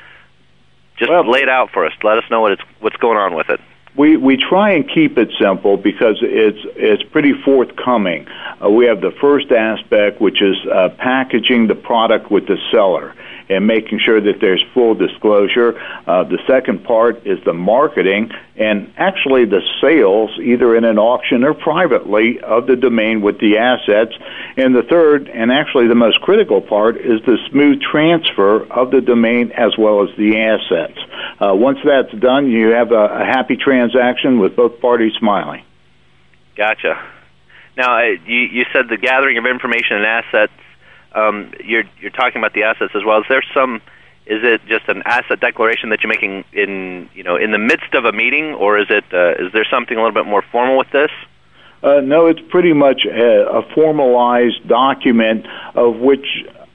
just 0.98 1.10
Well- 1.10 1.30
lay 1.30 1.42
it 1.42 1.50
out 1.50 1.72
for 1.72 1.86
us. 1.86 1.94
Let 2.04 2.18
us 2.18 2.24
know 2.30 2.42
what 2.42 2.52
it's 2.54 2.62
what's 2.80 2.98
going 2.98 3.18
on 3.18 3.34
with 3.34 3.50
it. 3.50 3.60
We 3.96 4.18
we 4.18 4.38
try 4.38 4.72
and 4.72 4.90
keep 4.90 5.18
it 5.18 5.30
simple 5.40 5.78
because 5.78 6.18
it's 6.22 6.60
it's 6.76 7.04
pretty 7.12 7.34
forthcoming. 7.46 8.28
Uh, 8.64 8.70
we 8.70 8.86
have 8.86 9.02
the 9.02 9.12
first 9.22 9.52
aspect, 9.52 10.20
which 10.20 10.42
is 10.42 10.56
uh, 10.66 10.90
packaging 10.98 11.68
the 11.68 11.76
product 11.76 12.32
with 12.32 12.48
the 12.48 12.58
seller 12.72 13.14
and 13.50 13.68
making 13.68 14.00
sure 14.00 14.22
that 14.22 14.40
there's 14.40 14.64
full 14.74 14.96
disclosure. 14.96 15.80
Uh, 16.08 16.24
the 16.24 16.40
second 16.48 16.84
part 16.84 17.26
is 17.26 17.44
the 17.44 17.54
marketing 17.54 18.32
and 18.56 18.94
actually 18.98 19.46
the 19.46 19.62
sales, 19.82 20.30
either 20.40 20.76
in 20.76 20.84
an 20.84 21.00
auction 21.00 21.44
or 21.44 21.54
privately, 21.54 22.40
of 22.40 22.68
the 22.68 22.76
domain 22.76 23.22
with 23.22 23.40
the 23.40 23.58
assets. 23.58 24.14
And 24.58 24.76
the 24.76 24.84
third, 24.84 25.28
and 25.28 25.52
actually 25.52 25.88
the 25.88 25.96
most 25.96 26.22
critical 26.22 26.62
part, 26.62 26.98
is 26.98 27.22
the 27.26 27.38
smooth 27.50 27.82
transfer 27.82 28.64
of 28.72 28.92
the 28.92 29.02
domain 29.02 29.52
as 29.52 29.76
well 29.78 30.04
as 30.04 30.16
the 30.18 30.38
assets. 30.38 31.00
Uh, 31.40 31.56
once 31.56 31.80
that's 31.84 32.14
done, 32.14 32.50
you 32.50 32.70
have 32.70 32.92
a, 32.92 33.22
a 33.22 33.26
happy 33.26 33.58
transaction 33.58 34.40
with 34.40 34.56
both 34.56 34.80
parties 34.80 35.14
smiling. 35.18 35.64
Gotcha. 36.56 37.02
Now, 37.76 37.98
uh, 37.98 38.02
you, 38.26 38.40
you 38.40 38.66
said 38.72 38.88
the 38.90 38.98
gathering 38.98 39.38
of 39.38 39.46
information 39.46 39.98
and 39.98 40.06
assets. 40.06 40.54
Um, 41.14 41.52
you're 41.64 41.84
you're 42.00 42.12
talking 42.12 42.38
about 42.40 42.54
the 42.54 42.64
assets 42.64 42.94
as 42.96 43.04
well. 43.06 43.20
Is 43.20 43.26
there 43.30 43.44
some? 43.54 43.82
Is 44.26 44.40
it 44.42 44.62
just 44.68 44.88
an 44.88 45.04
asset 45.06 45.42
declaration 45.42 45.90
that 45.90 46.02
you're 46.02 46.10
making 46.10 46.46
in 46.54 47.10
you 47.14 47.24
know 47.24 47.36
in 47.36 47.52
the 47.52 47.58
midst 47.58 47.94
of 47.94 48.06
a 48.06 48.12
meeting, 48.12 48.54
or 48.54 48.80
is 48.80 48.88
it 48.90 49.06
uh, 49.14 49.46
is 49.46 49.52
there 49.54 49.66
something 49.70 49.98
a 49.98 50.02
little 50.02 50.14
bit 50.14 50.30
more 50.30 50.44
formal 50.52 50.78
with 50.78 50.92
this? 50.92 51.12
Uh, 51.84 52.00
no, 52.00 52.28
it's 52.28 52.40
pretty 52.50 52.72
much 52.72 53.06
a, 53.06 53.46
a 53.50 53.62
formalized 53.76 54.66
document 54.68 55.46
of 55.76 55.98
which 55.98 56.26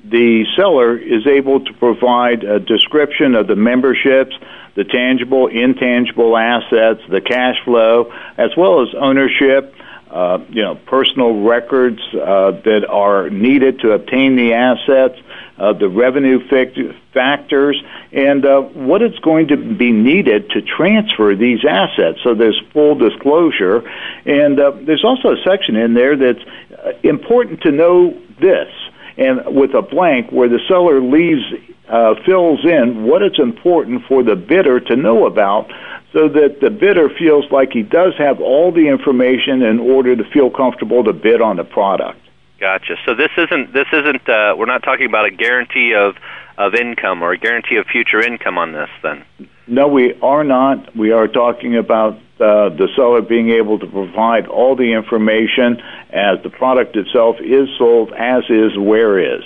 the 0.05 0.45
seller 0.55 0.97
is 0.97 1.27
able 1.27 1.65
to 1.65 1.73
provide 1.75 2.45
a 2.45 2.61
description 2.61 3.35
of 3.35 3.47
the 3.47 3.57
memberships, 3.57 4.37
the 4.75 4.85
tangible, 4.85 5.49
intangible 5.49 6.37
assets, 6.37 7.01
the 7.11 7.21
cash 7.21 7.57
flow, 7.65 8.13
as 8.37 8.51
well 8.57 8.83
as 8.83 8.89
ownership, 8.95 9.75
uh, 10.11 10.39
you 10.49 10.63
know, 10.63 10.75
personal 10.75 11.43
records 11.43 12.01
uh, 12.15 12.53
that 12.65 12.87
are 12.89 13.29
needed 13.31 13.81
to 13.81 13.93
obtain 13.93 14.37
the 14.37 14.55
assets, 14.55 15.21
uh, 15.59 15.73
the 15.73 15.89
revenue 15.89 16.39
fic- 16.49 16.97
factors, 17.13 17.83
and 18.13 18.47
uh, 18.47 18.61
what 18.61 19.03
is 19.03 19.19
going 19.21 19.49
to 19.49 19.57
be 19.57 19.93
needed 19.93 20.51
to 20.51 20.63
transfer 20.63 21.35
these 21.35 21.65
assets. 21.69 22.19
So 22.25 22.35
there's 22.35 22.61
full 22.73 22.95
disclosure, 22.95 23.83
and 24.25 24.59
uh, 24.59 24.73
there's 24.83 25.05
also 25.05 25.33
a 25.33 25.43
section 25.45 25.77
in 25.77 25.95
there 25.95 26.17
that's 26.17 26.45
uh, 26.73 26.93
important 27.03 27.63
to 27.63 27.73
know 27.73 28.11
this, 28.41 28.69
and 29.17 29.55
with 29.55 29.75
a 29.75 29.83
blank 29.83 30.31
where 30.31 30.49
the 30.49 30.61
seller 30.69 31.01
leaves 31.01 31.43
uh, 31.89 32.15
fills 32.25 32.65
in 32.65 33.05
what 33.05 33.23
it's 33.23 33.39
important 33.39 34.05
for 34.07 34.23
the 34.23 34.37
bidder 34.37 34.79
to 34.79 34.97
know 34.97 35.27
about 35.27 35.71
so 36.13 36.29
that 36.29 36.61
the 36.61 36.71
bidder 36.71 37.11
feels 37.11 37.51
like 37.51 37.73
he 37.73 37.83
does 37.83 38.15
have 38.17 38.41
all 38.41 38.73
the 38.73 38.89
information 38.89 39.63
in 39.63 39.79
order 39.79 40.17
to 40.17 40.25
feel 40.31 40.51
comfortable 40.51 41.05
to 41.05 41.13
bid 41.13 41.41
on 41.41 41.57
the 41.57 41.65
product. 41.65 42.21
Gotcha. 42.59 42.97
So 43.07 43.15
this 43.15 43.31
isn't 43.37 43.73
this 43.73 43.87
isn't 43.93 44.29
uh, 44.29 44.55
we're 44.57 44.67
not 44.67 44.83
talking 44.83 45.07
about 45.07 45.27
a 45.27 45.31
guarantee 45.31 45.95
of 45.95 46.17
of 46.57 46.75
income 46.75 47.23
or 47.23 47.33
a 47.33 47.39
guarantee 47.39 47.77
of 47.77 47.87
future 47.87 48.21
income 48.21 48.59
on 48.59 48.73
this 48.73 48.89
then. 49.03 49.25
No, 49.69 49.87
we 49.87 50.15
are 50.21 50.43
not. 50.43 50.97
We 50.97 51.13
are 51.13 51.29
talking 51.29 51.77
about 51.77 52.15
uh, 52.41 52.71
the 52.71 52.89
seller 52.97 53.23
being 53.23 53.51
able 53.51 53.79
to 53.79 53.87
provide 53.87 54.47
all 54.49 54.75
the 54.75 54.93
information 54.93 55.81
as 56.11 56.43
the 56.43 56.51
product 56.51 56.97
itself 56.97 57.37
is 57.41 57.69
sold, 57.79 58.13
as 58.13 58.45
is, 58.49 58.77
where 58.77 59.19
is. 59.19 59.45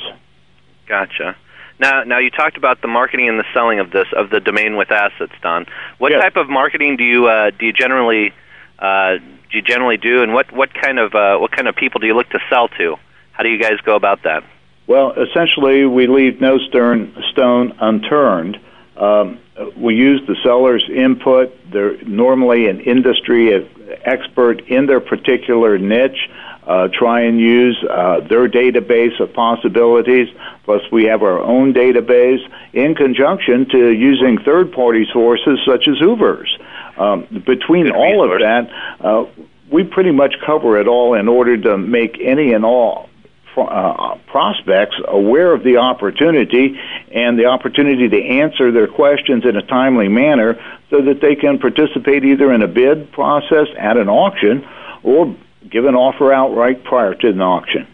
Gotcha. 0.87 1.37
Now, 1.83 2.05
now 2.05 2.19
you 2.21 2.31
talked 2.31 2.57
about 2.57 2.81
the 2.81 2.87
marketing 2.87 3.29
and 3.29 3.41
the 3.41 3.45
selling 3.53 3.81
of 3.81 3.91
this 3.91 4.07
of 4.17 4.31
the 4.31 4.39
domain 4.39 4.77
with 4.77 4.93
assets, 4.93 5.33
Don. 5.43 5.67
What 5.99 6.13
Yes. 6.13 6.23
type 6.23 6.37
of 6.37 6.49
marketing 6.49 6.97
do 6.97 7.03
you 7.03 7.27
uh, 7.27 7.51
do 7.51 7.67
you 7.67 7.73
generally 7.73 8.33
uh, 8.79 9.17
do 9.17 9.53
you 9.59 9.63
generally 9.63 9.97
do, 9.97 10.23
and 10.23 10.33
what 10.33 10.53
what 10.53 10.73
kind 10.73 11.01
of 11.01 11.13
uh, 11.13 11.39
what 11.39 11.51
kind 11.51 11.67
of 11.67 11.75
people 11.75 11.99
do 11.99 12.07
you 12.07 12.15
look 12.15 12.31
to 12.31 12.39
sell 12.49 12.69
to? 12.79 12.97
How 13.33 13.43
do 13.43 13.49
you 13.49 13.59
guys 13.59 13.81
go 13.85 13.97
about 13.97 14.23
that? 14.23 14.45
Well, 14.87 15.13
essentially, 15.13 15.85
we 15.85 16.07
leave 16.07 16.41
no 16.41 16.59
stern, 16.59 17.17
stone 17.33 17.75
unturned. 17.81 18.61
Um, 18.97 19.41
we 19.77 19.97
use 19.97 20.21
the 20.29 20.37
seller's 20.45 20.89
input. 20.89 21.53
They're 21.73 22.01
normally 22.05 22.69
an 22.69 22.81
industry 22.81 23.69
expert 24.05 24.61
in 24.69 24.87
their 24.87 25.01
particular 25.01 25.79
niche. 25.79 26.29
Uh, 26.67 26.87
try 26.97 27.23
and 27.23 27.41
use 27.41 27.77
uh, 27.91 28.21
their 28.21 28.49
database 28.49 29.19
of 29.19 29.33
possibilities. 29.33 30.29
Plus, 30.65 30.81
we 30.93 31.05
have 31.05 31.23
our 31.23 31.41
own 31.41 31.75
database 31.75 32.39
in 32.73 32.95
conjunction 32.95 33.69
to 33.69 33.91
using 33.91 34.39
third-party 34.39 35.07
sources 35.13 35.59
such 35.67 35.89
as 35.89 35.99
Hoover's. 35.99 36.57
Um, 36.97 37.43
between 37.45 37.87
Good 37.87 37.97
all 37.97 38.23
of 38.23 38.39
that, 38.41 38.71
uh, 39.01 39.25
we 39.73 39.83
pretty 39.83 40.13
much 40.13 40.35
cover 40.47 40.79
it 40.79 40.87
all 40.87 41.15
in 41.15 41.27
order 41.27 41.57
to 41.57 41.79
make 41.79 42.21
any 42.21 42.53
and 42.53 42.65
all 42.65 43.09
uh, 43.57 44.17
prospects 44.27 44.97
aware 45.09 45.53
of 45.53 45.63
the 45.63 45.77
opportunity 45.77 46.79
and 47.11 47.39
the 47.39 47.47
opportunity 47.47 48.09
to 48.09 48.23
answer 48.23 48.71
their 48.73 48.87
questions 48.87 49.45
in 49.45 49.57
a 49.57 49.63
timely 49.63 50.09
manner 50.09 50.55
so 50.91 51.03
that 51.03 51.21
they 51.21 51.35
can 51.35 51.59
participate 51.59 52.25
either 52.25 52.53
in 52.53 52.63
a 52.63 52.69
bid 52.69 53.13
process 53.13 53.67
at 53.79 53.97
an 53.97 54.09
auction 54.09 54.67
or 55.03 55.37
give 55.73 55.87
an 55.87 55.95
offer 55.95 56.33
outright 56.33 56.85
prior 56.85 57.15
to 57.15 57.29
an 57.29 57.41
auction. 57.41 57.89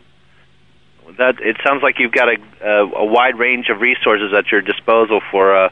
That 1.17 1.41
it 1.41 1.57
sounds 1.65 1.83
like 1.83 1.99
you've 1.99 2.13
got 2.13 2.29
a, 2.29 2.37
a, 2.63 2.87
a 2.99 3.05
wide 3.05 3.39
range 3.39 3.71
of 3.71 3.81
resources 3.81 4.33
at 4.37 4.53
your 4.53 4.61
disposal 4.61 5.21
for 5.31 5.57
uh, 5.57 5.71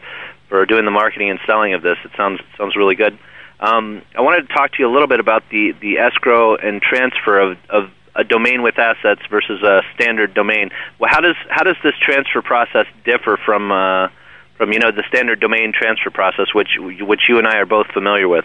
for 0.48 0.64
doing 0.66 0.84
the 0.84 0.90
marketing 0.90 1.30
and 1.30 1.38
selling 1.46 1.75
of 1.75 1.82
this. 1.82 1.98
It 2.04 2.12
sounds 2.16 2.40
sounds 2.56 2.75
really 2.75 2.94
good. 2.94 3.18
Um, 3.60 4.02
I 4.14 4.20
wanted 4.20 4.48
to 4.48 4.54
talk 4.54 4.72
to 4.72 4.76
you 4.80 4.88
a 4.88 4.92
little 4.92 5.08
bit 5.08 5.20
about 5.20 5.42
the, 5.50 5.72
the 5.80 5.96
escrow 5.98 6.56
and 6.56 6.82
transfer 6.82 7.40
of, 7.40 7.58
of 7.70 7.90
a 8.14 8.22
domain 8.22 8.62
with 8.62 8.78
assets 8.78 9.22
versus 9.30 9.62
a 9.62 9.80
standard 9.94 10.34
domain. 10.34 10.70
Well, 10.98 11.10
how 11.12 11.20
does 11.20 11.36
how 11.48 11.62
does 11.62 11.76
this 11.82 11.94
transfer 12.00 12.42
process 12.42 12.86
differ 13.04 13.38
from 13.44 13.70
uh, 13.70 14.08
from 14.56 14.72
you 14.72 14.78
know 14.78 14.90
the 14.90 15.04
standard 15.08 15.40
domain 15.40 15.72
transfer 15.72 16.10
process, 16.10 16.54
which 16.54 16.76
which 16.78 17.22
you 17.28 17.38
and 17.38 17.46
I 17.46 17.58
are 17.58 17.66
both 17.66 17.88
familiar 17.88 18.28
with? 18.28 18.44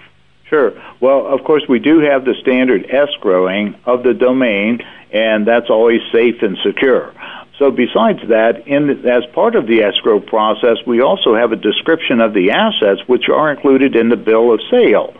Sure. 0.51 0.73
Well, 0.99 1.27
of 1.27 1.45
course, 1.45 1.63
we 1.69 1.79
do 1.79 1.99
have 1.99 2.25
the 2.25 2.35
standard 2.41 2.85
escrowing 2.89 3.73
of 3.85 4.03
the 4.03 4.13
domain, 4.13 4.79
and 5.13 5.47
that's 5.47 5.69
always 5.69 6.01
safe 6.11 6.41
and 6.41 6.57
secure. 6.61 7.13
So, 7.57 7.71
besides 7.71 8.19
that, 8.27 8.67
in, 8.67 8.89
as 9.07 9.23
part 9.33 9.55
of 9.55 9.65
the 9.65 9.83
escrow 9.83 10.19
process, 10.19 10.75
we 10.85 10.99
also 10.99 11.35
have 11.35 11.53
a 11.53 11.55
description 11.55 12.19
of 12.19 12.33
the 12.33 12.51
assets 12.51 12.99
which 13.07 13.29
are 13.29 13.49
included 13.49 13.95
in 13.95 14.09
the 14.09 14.17
bill 14.17 14.53
of 14.53 14.59
sale. 14.69 15.13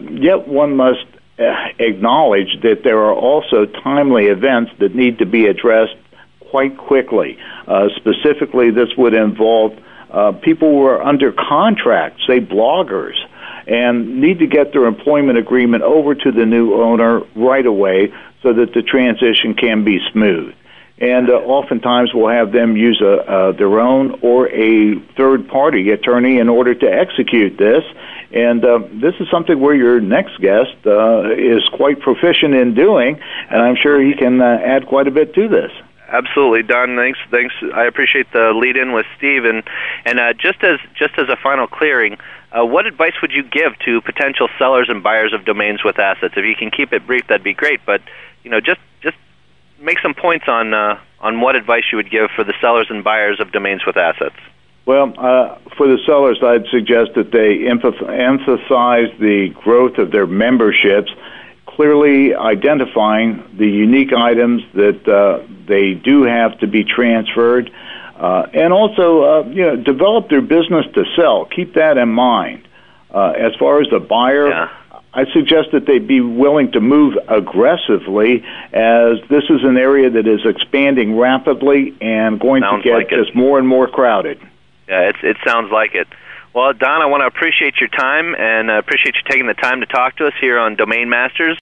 Yet, 0.00 0.48
one 0.48 0.76
must 0.76 1.04
uh, 1.38 1.42
acknowledge 1.78 2.62
that 2.62 2.82
there 2.82 3.00
are 3.00 3.14
also 3.14 3.66
timely 3.66 4.28
events 4.28 4.72
that 4.78 4.94
need 4.94 5.18
to 5.18 5.26
be 5.26 5.44
addressed 5.44 5.96
quite 6.48 6.78
quickly. 6.78 7.36
Uh, 7.66 7.88
specifically, 7.96 8.70
this 8.70 8.96
would 8.96 9.12
involve 9.12 9.78
uh, 10.10 10.32
people 10.32 10.70
who 10.70 10.86
are 10.86 11.02
under 11.02 11.32
contract, 11.32 12.20
say 12.26 12.40
bloggers, 12.40 13.16
and 13.70 14.20
need 14.20 14.40
to 14.40 14.48
get 14.48 14.72
their 14.72 14.84
employment 14.86 15.38
agreement 15.38 15.84
over 15.84 16.14
to 16.14 16.32
the 16.32 16.44
new 16.44 16.74
owner 16.74 17.20
right 17.36 17.64
away 17.64 18.12
so 18.42 18.52
that 18.52 18.74
the 18.74 18.82
transition 18.82 19.54
can 19.54 19.84
be 19.84 20.00
smooth. 20.12 20.52
And 20.98 21.30
uh, 21.30 21.34
oftentimes 21.34 22.10
we'll 22.12 22.34
have 22.34 22.52
them 22.52 22.76
use 22.76 23.00
a, 23.00 23.12
uh, 23.12 23.52
their 23.52 23.80
own 23.80 24.18
or 24.22 24.48
a 24.48 24.98
third 25.16 25.48
party 25.48 25.90
attorney 25.90 26.38
in 26.38 26.48
order 26.48 26.74
to 26.74 26.86
execute 26.86 27.56
this. 27.56 27.84
And 28.32 28.64
uh, 28.64 28.80
this 28.92 29.14
is 29.20 29.28
something 29.30 29.58
where 29.58 29.74
your 29.74 30.00
next 30.00 30.40
guest 30.40 30.74
uh, 30.84 31.30
is 31.30 31.62
quite 31.72 32.00
proficient 32.00 32.54
in 32.54 32.74
doing, 32.74 33.20
and 33.50 33.62
I'm 33.62 33.76
sure 33.76 34.02
he 34.02 34.14
can 34.14 34.40
uh, 34.40 34.58
add 34.62 34.86
quite 34.88 35.06
a 35.06 35.10
bit 35.10 35.34
to 35.34 35.48
this. 35.48 35.70
absolutely, 36.08 36.62
Don. 36.62 36.96
Thanks, 36.96 37.18
thanks. 37.30 37.54
I 37.74 37.84
appreciate 37.84 38.30
the 38.32 38.52
lead 38.52 38.76
in 38.76 38.92
with 38.92 39.06
Steve, 39.16 39.44
and 39.44 39.62
and 40.04 40.20
uh, 40.20 40.32
just 40.34 40.62
as 40.62 40.78
just 40.94 41.14
as 41.18 41.28
a 41.28 41.36
final 41.42 41.66
clearing, 41.66 42.18
uh, 42.52 42.64
what 42.64 42.86
advice 42.86 43.14
would 43.22 43.32
you 43.32 43.42
give 43.42 43.78
to 43.84 44.00
potential 44.00 44.48
sellers 44.58 44.88
and 44.88 45.02
buyers 45.02 45.32
of 45.32 45.44
domains 45.44 45.84
with 45.84 45.98
assets? 45.98 46.34
If 46.36 46.44
you 46.44 46.56
can 46.56 46.70
keep 46.70 46.92
it 46.92 47.06
brief, 47.06 47.26
that'd 47.28 47.44
be 47.44 47.54
great. 47.54 47.80
But 47.86 48.02
you 48.42 48.50
know, 48.50 48.60
just 48.60 48.80
just 49.02 49.16
make 49.80 49.98
some 50.00 50.14
points 50.14 50.46
on 50.48 50.74
uh, 50.74 51.00
on 51.20 51.40
what 51.40 51.56
advice 51.56 51.84
you 51.92 51.96
would 51.96 52.10
give 52.10 52.30
for 52.34 52.44
the 52.44 52.54
sellers 52.60 52.88
and 52.90 53.04
buyers 53.04 53.40
of 53.40 53.52
domains 53.52 53.84
with 53.86 53.96
assets. 53.96 54.36
Well, 54.86 55.12
uh, 55.16 55.58
for 55.76 55.86
the 55.86 55.98
sellers, 56.06 56.42
I'd 56.42 56.66
suggest 56.68 57.14
that 57.14 57.30
they 57.30 57.68
emphasize 57.68 59.16
the 59.20 59.50
growth 59.62 59.98
of 59.98 60.10
their 60.10 60.26
memberships 60.26 61.12
clearly 61.80 62.34
identifying 62.34 63.42
the 63.56 63.66
unique 63.66 64.12
items 64.12 64.62
that 64.74 65.08
uh, 65.08 65.46
they 65.66 65.94
do 65.94 66.24
have 66.24 66.58
to 66.58 66.66
be 66.66 66.84
transferred, 66.84 67.70
uh, 68.20 68.46
and 68.52 68.72
also 68.72 69.22
uh, 69.22 69.48
you 69.48 69.62
know 69.62 69.76
develop 69.76 70.28
their 70.28 70.42
business 70.42 70.84
to 70.94 71.04
sell. 71.16 71.46
Keep 71.46 71.74
that 71.74 71.96
in 71.96 72.10
mind. 72.10 72.68
Uh, 73.12 73.30
as 73.30 73.52
far 73.58 73.80
as 73.80 73.88
the 73.90 73.98
buyer, 73.98 74.48
yeah. 74.48 74.68
I 75.12 75.24
suggest 75.32 75.70
that 75.72 75.86
they 75.86 75.98
be 75.98 76.20
willing 76.20 76.70
to 76.72 76.80
move 76.80 77.14
aggressively, 77.26 78.44
as 78.72 79.18
this 79.28 79.44
is 79.50 79.64
an 79.64 79.76
area 79.76 80.10
that 80.10 80.28
is 80.28 80.40
expanding 80.44 81.18
rapidly 81.18 81.96
and 82.00 82.38
going 82.38 82.62
Sounds 82.62 82.84
to 82.84 82.88
get 82.88 82.94
like 82.94 83.10
it. 83.10 83.24
just 83.24 83.34
more 83.34 83.58
and 83.58 83.66
more 83.66 83.88
crowded. 83.88 84.38
Yeah, 84.88 85.08
it's, 85.08 85.18
it 85.22 85.36
sounds 85.44 85.72
like 85.72 85.94
it. 85.94 86.06
Well, 86.54 86.72
Don, 86.72 87.02
I 87.02 87.06
want 87.06 87.22
to 87.22 87.26
appreciate 87.26 87.74
your 87.80 87.88
time 87.88 88.34
and 88.38 88.70
uh, 88.70 88.78
appreciate 88.78 89.14
you 89.16 89.22
taking 89.28 89.46
the 89.46 89.54
time 89.54 89.80
to 89.80 89.86
talk 89.86 90.16
to 90.18 90.26
us 90.26 90.34
here 90.40 90.58
on 90.58 90.76
Domain 90.76 91.08
Masters. 91.08 91.58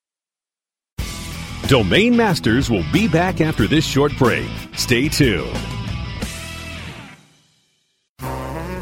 Domain 1.68 2.16
Masters 2.16 2.68
will 2.70 2.84
be 2.92 3.06
back 3.08 3.40
after 3.40 3.66
this 3.66 3.86
short 3.86 4.16
break. 4.18 4.48
Stay 4.74 5.08
tuned. 5.08 5.77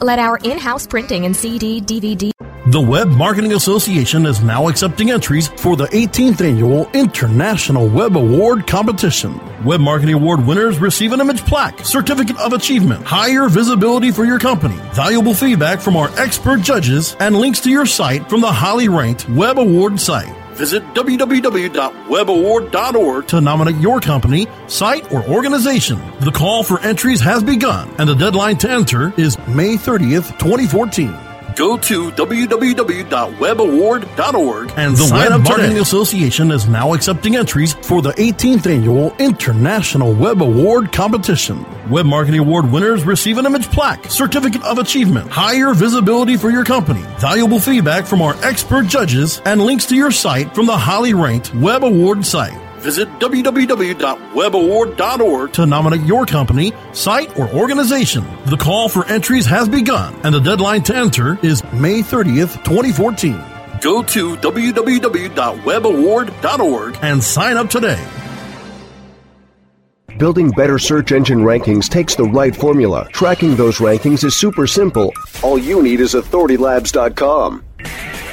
let 0.00 0.18
our 0.18 0.38
in-house 0.38 0.86
printing 0.86 1.24
and 1.24 1.36
CD, 1.36 1.80
DVD, 1.80 2.30
The 2.70 2.80
Web 2.80 3.08
Marketing 3.08 3.54
Association 3.54 4.26
is 4.26 4.42
now 4.42 4.68
accepting 4.68 5.10
entries 5.10 5.48
for 5.48 5.74
the 5.74 5.86
18th 5.86 6.40
annual 6.40 6.90
International 6.92 7.88
Web 7.88 8.16
Award 8.16 8.66
Competition. 8.66 9.40
Web 9.64 9.80
Marketing 9.80 10.14
Award 10.14 10.46
winners 10.46 10.78
receive 10.78 11.12
an 11.12 11.20
image 11.20 11.44
plaque, 11.46 11.84
certificate 11.84 12.38
of 12.38 12.52
achievement, 12.52 13.04
higher 13.04 13.48
visibility 13.48 14.10
for 14.10 14.24
your 14.24 14.38
company, 14.38 14.76
valuable 14.92 15.34
feedback 15.34 15.80
from 15.80 15.96
our 15.96 16.10
expert 16.18 16.60
judges, 16.60 17.16
and 17.20 17.36
links 17.36 17.60
to 17.60 17.70
your 17.70 17.86
site 17.86 18.28
from 18.28 18.42
the 18.42 18.52
highly 18.52 18.88
ranked 18.88 19.28
Web 19.30 19.58
Award 19.58 19.98
site. 19.98 20.37
Visit 20.58 20.82
www.webaward.org 20.94 23.28
to 23.28 23.40
nominate 23.40 23.76
your 23.76 24.00
company, 24.00 24.48
site, 24.66 25.12
or 25.12 25.24
organization. 25.26 26.02
The 26.18 26.32
call 26.32 26.64
for 26.64 26.80
entries 26.80 27.20
has 27.20 27.44
begun, 27.44 27.88
and 27.98 28.08
the 28.08 28.14
deadline 28.14 28.56
to 28.58 28.68
enter 28.68 29.14
is 29.16 29.38
May 29.46 29.76
30th, 29.76 30.36
2014. 30.40 31.27
Go 31.58 31.76
to 31.76 32.10
www.webaward.org 32.12 34.72
and 34.76 34.92
the 34.92 34.96
sign 34.96 35.18
Web 35.18 35.32
up 35.32 35.40
Marketing 35.40 35.70
today. 35.70 35.80
Association 35.80 36.52
is 36.52 36.68
now 36.68 36.94
accepting 36.94 37.34
entries 37.34 37.74
for 37.74 38.00
the 38.00 38.12
18th 38.12 38.66
annual 38.66 39.12
International 39.16 40.14
Web 40.14 40.40
Award 40.40 40.92
Competition. 40.92 41.66
Web 41.90 42.06
Marketing 42.06 42.38
Award 42.38 42.70
winners 42.70 43.02
receive 43.02 43.38
an 43.38 43.46
image 43.46 43.68
plaque, 43.72 44.04
certificate 44.04 44.62
of 44.62 44.78
achievement, 44.78 45.32
higher 45.32 45.74
visibility 45.74 46.36
for 46.36 46.50
your 46.50 46.64
company, 46.64 47.02
valuable 47.18 47.58
feedback 47.58 48.06
from 48.06 48.22
our 48.22 48.36
expert 48.44 48.86
judges, 48.86 49.42
and 49.44 49.60
links 49.60 49.86
to 49.86 49.96
your 49.96 50.12
site 50.12 50.54
from 50.54 50.66
the 50.66 50.78
highly 50.78 51.12
ranked 51.12 51.52
Web 51.56 51.82
Award 51.82 52.24
site. 52.24 52.67
Visit 52.78 53.08
www.webaward.org 53.18 55.52
to 55.52 55.66
nominate 55.66 56.02
your 56.02 56.26
company, 56.26 56.72
site, 56.92 57.36
or 57.38 57.48
organization. 57.50 58.26
The 58.46 58.56
call 58.56 58.88
for 58.88 59.04
entries 59.06 59.46
has 59.46 59.68
begun, 59.68 60.14
and 60.24 60.34
the 60.34 60.40
deadline 60.40 60.82
to 60.84 60.96
enter 60.96 61.38
is 61.44 61.62
May 61.72 62.00
30th, 62.00 62.64
2014. 62.64 63.40
Go 63.80 64.02
to 64.02 64.36
www.webaward.org 64.36 66.98
and 67.02 67.22
sign 67.22 67.56
up 67.56 67.70
today. 67.70 68.04
Building 70.18 70.50
better 70.50 70.80
search 70.80 71.12
engine 71.12 71.38
rankings 71.38 71.88
takes 71.88 72.16
the 72.16 72.24
right 72.24 72.54
formula. 72.54 73.08
Tracking 73.12 73.54
those 73.54 73.78
rankings 73.78 74.24
is 74.24 74.34
super 74.34 74.66
simple. 74.66 75.12
All 75.44 75.56
you 75.56 75.80
need 75.80 76.00
is 76.00 76.14
authoritylabs.com. 76.14 77.64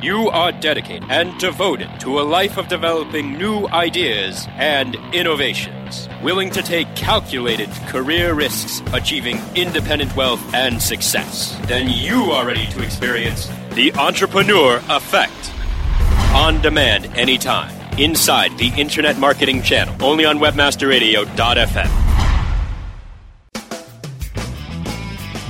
You 0.00 0.28
are 0.28 0.52
dedicated 0.52 1.10
and 1.10 1.36
devoted 1.40 1.90
to 2.00 2.20
a 2.20 2.22
life 2.22 2.56
of 2.56 2.68
developing 2.68 3.36
new 3.36 3.66
ideas 3.66 4.46
and 4.50 4.94
innovations, 5.12 6.08
willing 6.22 6.50
to 6.50 6.62
take 6.62 6.94
calculated 6.94 7.68
career 7.88 8.32
risks, 8.32 8.80
achieving 8.92 9.40
independent 9.56 10.14
wealth 10.14 10.54
and 10.54 10.80
success. 10.80 11.58
Then 11.66 11.88
you 11.88 12.30
are 12.30 12.46
ready 12.46 12.66
to 12.66 12.82
experience 12.84 13.50
the 13.72 13.92
entrepreneur 13.94 14.80
effect. 14.88 15.52
On 16.32 16.60
demand 16.60 17.06
anytime, 17.16 17.74
inside 17.98 18.56
the 18.56 18.68
Internet 18.76 19.18
Marketing 19.18 19.62
Channel, 19.62 19.96
only 20.00 20.24
on 20.24 20.38
WebmasterRadio.fm. 20.38 22.07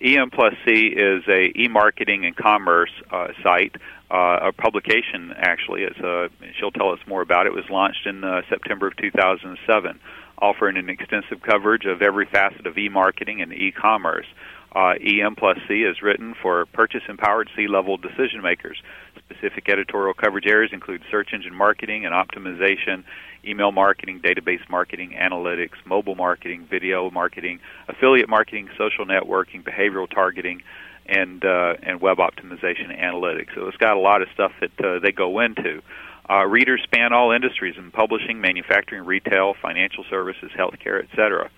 EM 0.00 0.30
Plus 0.30 0.54
C 0.64 0.86
is 0.88 1.22
a 1.28 1.52
e-marketing 1.58 2.24
and 2.24 2.34
commerce 2.34 2.90
uh, 3.10 3.28
site, 3.42 3.76
a 4.10 4.52
publication 4.52 5.32
actually. 5.36 5.82
It's 5.84 5.98
she'll 6.58 6.70
tell 6.70 6.90
us 6.90 7.00
more 7.06 7.20
about 7.20 7.46
it. 7.46 7.50
It 7.50 7.54
was 7.54 7.68
launched 7.70 8.06
in 8.06 8.22
September 8.48 8.88
of 8.88 8.96
2007, 8.96 10.00
offering 10.38 10.78
an 10.78 10.88
extensive 10.88 11.42
coverage 11.42 11.84
of 11.84 12.00
every 12.02 12.26
facet 12.26 12.66
of 12.66 12.76
e-marketing 12.78 13.42
and 13.42 13.52
e-commerce. 13.52 14.26
Uh, 14.72 14.94
EM 15.04 15.34
plus 15.34 15.58
C 15.66 15.82
is 15.82 16.00
written 16.00 16.34
for 16.40 16.66
purchase 16.66 17.02
empowered 17.08 17.50
C 17.56 17.66
level 17.66 17.96
decision 17.96 18.40
makers. 18.42 18.80
Specific 19.18 19.68
editorial 19.68 20.14
coverage 20.14 20.46
areas 20.46 20.72
include 20.72 21.02
search 21.10 21.30
engine 21.32 21.54
marketing 21.54 22.06
and 22.06 22.14
optimization, 22.14 23.02
email 23.44 23.72
marketing, 23.72 24.20
database 24.20 24.68
marketing, 24.68 25.16
analytics, 25.18 25.84
mobile 25.84 26.14
marketing, 26.14 26.66
video 26.70 27.10
marketing, 27.10 27.58
affiliate 27.88 28.28
marketing, 28.28 28.68
social 28.78 29.04
networking, 29.04 29.64
behavioral 29.64 30.08
targeting, 30.08 30.62
and 31.06 31.44
uh, 31.44 31.74
and 31.82 32.00
web 32.00 32.18
optimization 32.18 32.96
analytics. 32.96 33.54
So 33.56 33.66
it's 33.66 33.76
got 33.76 33.96
a 33.96 34.00
lot 34.00 34.22
of 34.22 34.28
stuff 34.34 34.52
that 34.60 34.84
uh, 34.84 34.98
they 35.00 35.10
go 35.10 35.40
into. 35.40 35.82
Uh, 36.28 36.46
readers 36.46 36.80
span 36.84 37.12
all 37.12 37.32
industries 37.32 37.74
in 37.76 37.90
publishing, 37.90 38.40
manufacturing, 38.40 39.04
retail, 39.04 39.54
financial 39.60 40.04
services, 40.08 40.52
healthcare, 40.56 41.02
etc. 41.02 41.50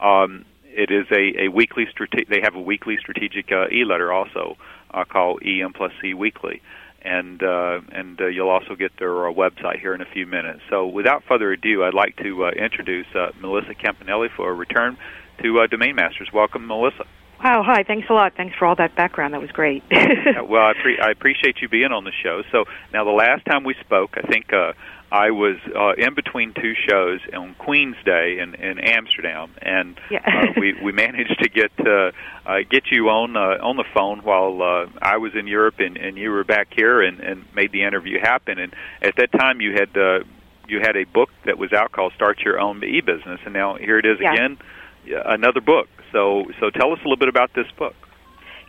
Um, 0.00 0.44
it 0.68 0.90
is 0.90 1.06
a, 1.10 1.44
a 1.44 1.48
weekly 1.48 1.86
strate- 1.90 2.28
they 2.28 2.40
have 2.42 2.54
a 2.54 2.60
weekly 2.60 2.96
strategic 2.98 3.50
uh, 3.50 3.68
e-letter 3.68 4.12
also 4.12 4.56
uh, 4.92 5.04
called 5.04 5.42
EM 5.44 5.72
plus 5.72 5.92
C 6.00 6.14
Weekly, 6.14 6.62
and 7.02 7.42
uh, 7.42 7.80
and 7.92 8.20
uh, 8.20 8.26
you'll 8.26 8.50
also 8.50 8.74
get 8.74 8.92
their 8.98 9.28
uh, 9.28 9.32
website 9.32 9.80
here 9.80 9.94
in 9.94 10.00
a 10.00 10.06
few 10.06 10.26
minutes. 10.26 10.60
So 10.70 10.86
without 10.86 11.24
further 11.24 11.52
ado, 11.52 11.84
I'd 11.84 11.94
like 11.94 12.16
to 12.16 12.44
uh, 12.46 12.50
introduce 12.50 13.06
uh, 13.14 13.30
Melissa 13.40 13.74
Campanelli 13.74 14.28
for 14.34 14.50
a 14.50 14.54
return 14.54 14.96
to 15.42 15.60
uh, 15.60 15.66
Domain 15.66 15.94
Masters. 15.96 16.28
Welcome, 16.32 16.66
Melissa. 16.66 17.04
Wow, 17.42 17.62
hi, 17.64 17.84
thanks 17.84 18.08
a 18.10 18.12
lot. 18.12 18.34
Thanks 18.36 18.56
for 18.58 18.66
all 18.66 18.74
that 18.76 18.96
background. 18.96 19.32
That 19.32 19.40
was 19.40 19.52
great. 19.52 19.84
yeah, 19.92 20.40
well, 20.40 20.62
I, 20.62 20.72
pre- 20.72 20.98
I 20.98 21.12
appreciate 21.12 21.62
you 21.62 21.68
being 21.68 21.92
on 21.92 22.02
the 22.02 22.10
show. 22.10 22.42
So 22.50 22.64
now, 22.92 23.04
the 23.04 23.12
last 23.12 23.44
time 23.44 23.62
we 23.62 23.76
spoke, 23.80 24.16
I 24.16 24.26
think 24.26 24.52
uh, 24.52 24.72
I 25.10 25.30
was 25.30 25.56
uh, 25.74 25.94
in 25.96 26.14
between 26.14 26.52
two 26.52 26.74
shows 26.88 27.20
on 27.34 27.54
Queen's 27.54 27.96
Day 28.04 28.38
in, 28.40 28.54
in 28.54 28.78
Amsterdam, 28.78 29.50
and 29.62 29.98
yeah. 30.10 30.20
uh, 30.26 30.52
we 30.60 30.74
we 30.82 30.92
managed 30.92 31.38
to 31.42 31.48
get 31.48 31.72
uh, 31.80 32.12
uh, 32.44 32.58
get 32.70 32.90
you 32.90 33.08
on 33.08 33.36
uh, 33.36 33.64
on 33.64 33.76
the 33.76 33.84
phone 33.94 34.20
while 34.20 34.60
uh, 34.62 34.86
I 35.00 35.16
was 35.16 35.32
in 35.34 35.46
Europe 35.46 35.76
and, 35.78 35.96
and 35.96 36.18
you 36.18 36.30
were 36.30 36.44
back 36.44 36.68
here, 36.74 37.00
and, 37.00 37.20
and 37.20 37.44
made 37.54 37.72
the 37.72 37.84
interview 37.84 38.18
happen. 38.20 38.58
And 38.58 38.74
at 39.00 39.16
that 39.16 39.32
time, 39.32 39.62
you 39.62 39.72
had 39.72 39.96
uh, 39.96 40.24
you 40.68 40.80
had 40.80 40.96
a 40.96 41.04
book 41.04 41.30
that 41.46 41.56
was 41.56 41.72
out 41.72 41.92
called 41.92 42.12
"Start 42.14 42.40
Your 42.40 42.60
Own 42.60 42.84
E 42.84 43.00
Business," 43.00 43.40
and 43.44 43.54
now 43.54 43.76
here 43.76 43.98
it 43.98 44.04
is 44.04 44.18
Yeah. 44.20 44.34
again, 44.34 44.58
another 45.06 45.62
book. 45.62 45.88
So 46.12 46.44
so 46.60 46.68
tell 46.68 46.92
us 46.92 46.98
a 46.98 47.04
little 47.04 47.16
bit 47.16 47.28
about 47.28 47.54
this 47.54 47.70
book. 47.78 47.94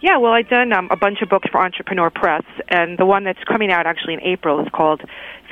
Yeah, 0.01 0.17
well, 0.17 0.31
I've 0.31 0.47
done 0.47 0.71
um, 0.71 0.87
a 0.91 0.95
bunch 0.95 1.21
of 1.21 1.27
books 1.27 1.49
for 1.51 1.59
Entrepreneur 1.61 2.09
Press, 2.09 2.45
and 2.69 2.97
the 2.97 3.05
one 3.05 3.25
that's 3.25 3.43
coming 3.43 3.69
out 3.69 3.85
actually 3.85 4.13
in 4.13 4.21
April 4.21 4.61
is 4.61 4.67
called 4.73 5.01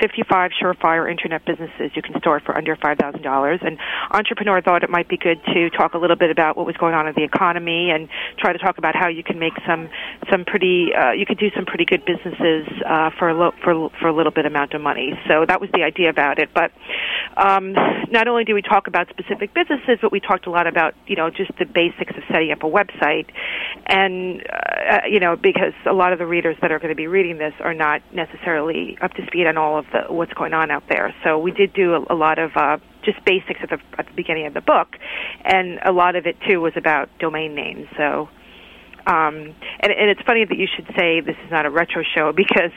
55 0.00 0.50
Surefire 0.60 1.10
Internet 1.10 1.44
Businesses 1.44 1.90
You 1.94 2.02
Can 2.02 2.18
Start 2.20 2.44
for 2.44 2.56
Under 2.56 2.76
$5,000. 2.76 3.66
And 3.66 3.78
Entrepreneur 4.10 4.60
thought 4.60 4.82
it 4.82 4.90
might 4.90 5.08
be 5.08 5.16
good 5.16 5.42
to 5.54 5.70
talk 5.70 5.94
a 5.94 5.98
little 5.98 6.16
bit 6.16 6.30
about 6.30 6.56
what 6.56 6.66
was 6.66 6.76
going 6.76 6.94
on 6.94 7.06
in 7.08 7.14
the 7.14 7.24
economy 7.24 7.90
and 7.90 8.08
try 8.38 8.52
to 8.52 8.58
talk 8.58 8.78
about 8.78 8.94
how 8.94 9.08
you 9.08 9.22
can 9.22 9.38
make 9.38 9.54
some 9.66 9.88
some 10.30 10.44
pretty 10.44 10.90
uh, 10.94 11.12
you 11.12 11.26
could 11.26 11.38
do 11.38 11.50
some 11.54 11.64
pretty 11.64 11.84
good 11.84 12.04
businesses 12.04 12.66
uh, 12.86 13.10
for 13.18 13.28
a 13.28 13.34
lo- 13.34 13.54
for 13.62 13.90
for 14.00 14.08
a 14.08 14.12
little 14.12 14.32
bit 14.32 14.46
amount 14.46 14.74
of 14.74 14.80
money. 14.80 15.12
So 15.28 15.44
that 15.46 15.60
was 15.60 15.70
the 15.72 15.82
idea 15.82 16.10
about 16.10 16.38
it. 16.38 16.50
But 16.54 16.72
um, 17.36 17.72
not 18.10 18.28
only 18.28 18.44
do 18.44 18.54
we 18.54 18.62
talk 18.62 18.86
about 18.86 19.08
specific 19.08 19.54
businesses, 19.54 19.98
but 20.00 20.12
we 20.12 20.20
talked 20.20 20.46
a 20.46 20.50
lot 20.50 20.66
about 20.66 20.94
you 21.06 21.16
know 21.16 21.30
just 21.30 21.52
the 21.58 21.64
basics 21.64 22.16
of 22.16 22.22
setting 22.30 22.52
up 22.52 22.62
a 22.62 22.70
website, 22.70 23.26
and 23.86 24.42
uh, 24.48 25.00
you 25.08 25.20
know 25.20 25.36
because 25.36 25.74
a 25.86 25.92
lot 25.92 26.12
of 26.12 26.18
the 26.18 26.26
readers 26.26 26.56
that 26.62 26.72
are 26.72 26.78
going 26.78 26.90
to 26.90 26.96
be 26.96 27.06
reading 27.06 27.38
this 27.38 27.54
are 27.60 27.74
not 27.74 28.02
necessarily 28.12 28.96
up 29.00 29.12
to 29.14 29.26
speed 29.26 29.46
on 29.46 29.56
all 29.56 29.78
of 29.78 29.86
the 29.92 30.12
what's 30.12 30.32
going 30.32 30.52
on 30.52 30.70
out 30.70 30.84
there. 30.88 31.14
So 31.24 31.38
we 31.38 31.50
did 31.50 31.72
do 31.72 31.94
a, 31.94 32.14
a 32.14 32.16
lot 32.16 32.38
of 32.38 32.52
uh, 32.56 32.78
just 33.04 33.24
basics 33.24 33.60
at 33.62 33.70
the 33.70 33.78
at 33.98 34.06
the 34.06 34.14
beginning 34.14 34.46
of 34.46 34.54
the 34.54 34.60
book, 34.60 34.96
and 35.44 35.78
a 35.84 35.92
lot 35.92 36.16
of 36.16 36.26
it 36.26 36.36
too 36.48 36.60
was 36.60 36.72
about 36.76 37.08
domain 37.18 37.54
names. 37.54 37.86
So. 37.96 38.28
Um, 39.06 39.54
and, 39.80 39.90
and 39.90 40.10
it's 40.10 40.20
funny 40.26 40.44
that 40.44 40.58
you 40.58 40.66
should 40.76 40.84
say 40.94 41.20
this 41.20 41.36
is 41.42 41.50
not 41.50 41.64
a 41.64 41.70
retro 41.70 42.02
show 42.14 42.30
because 42.36 42.72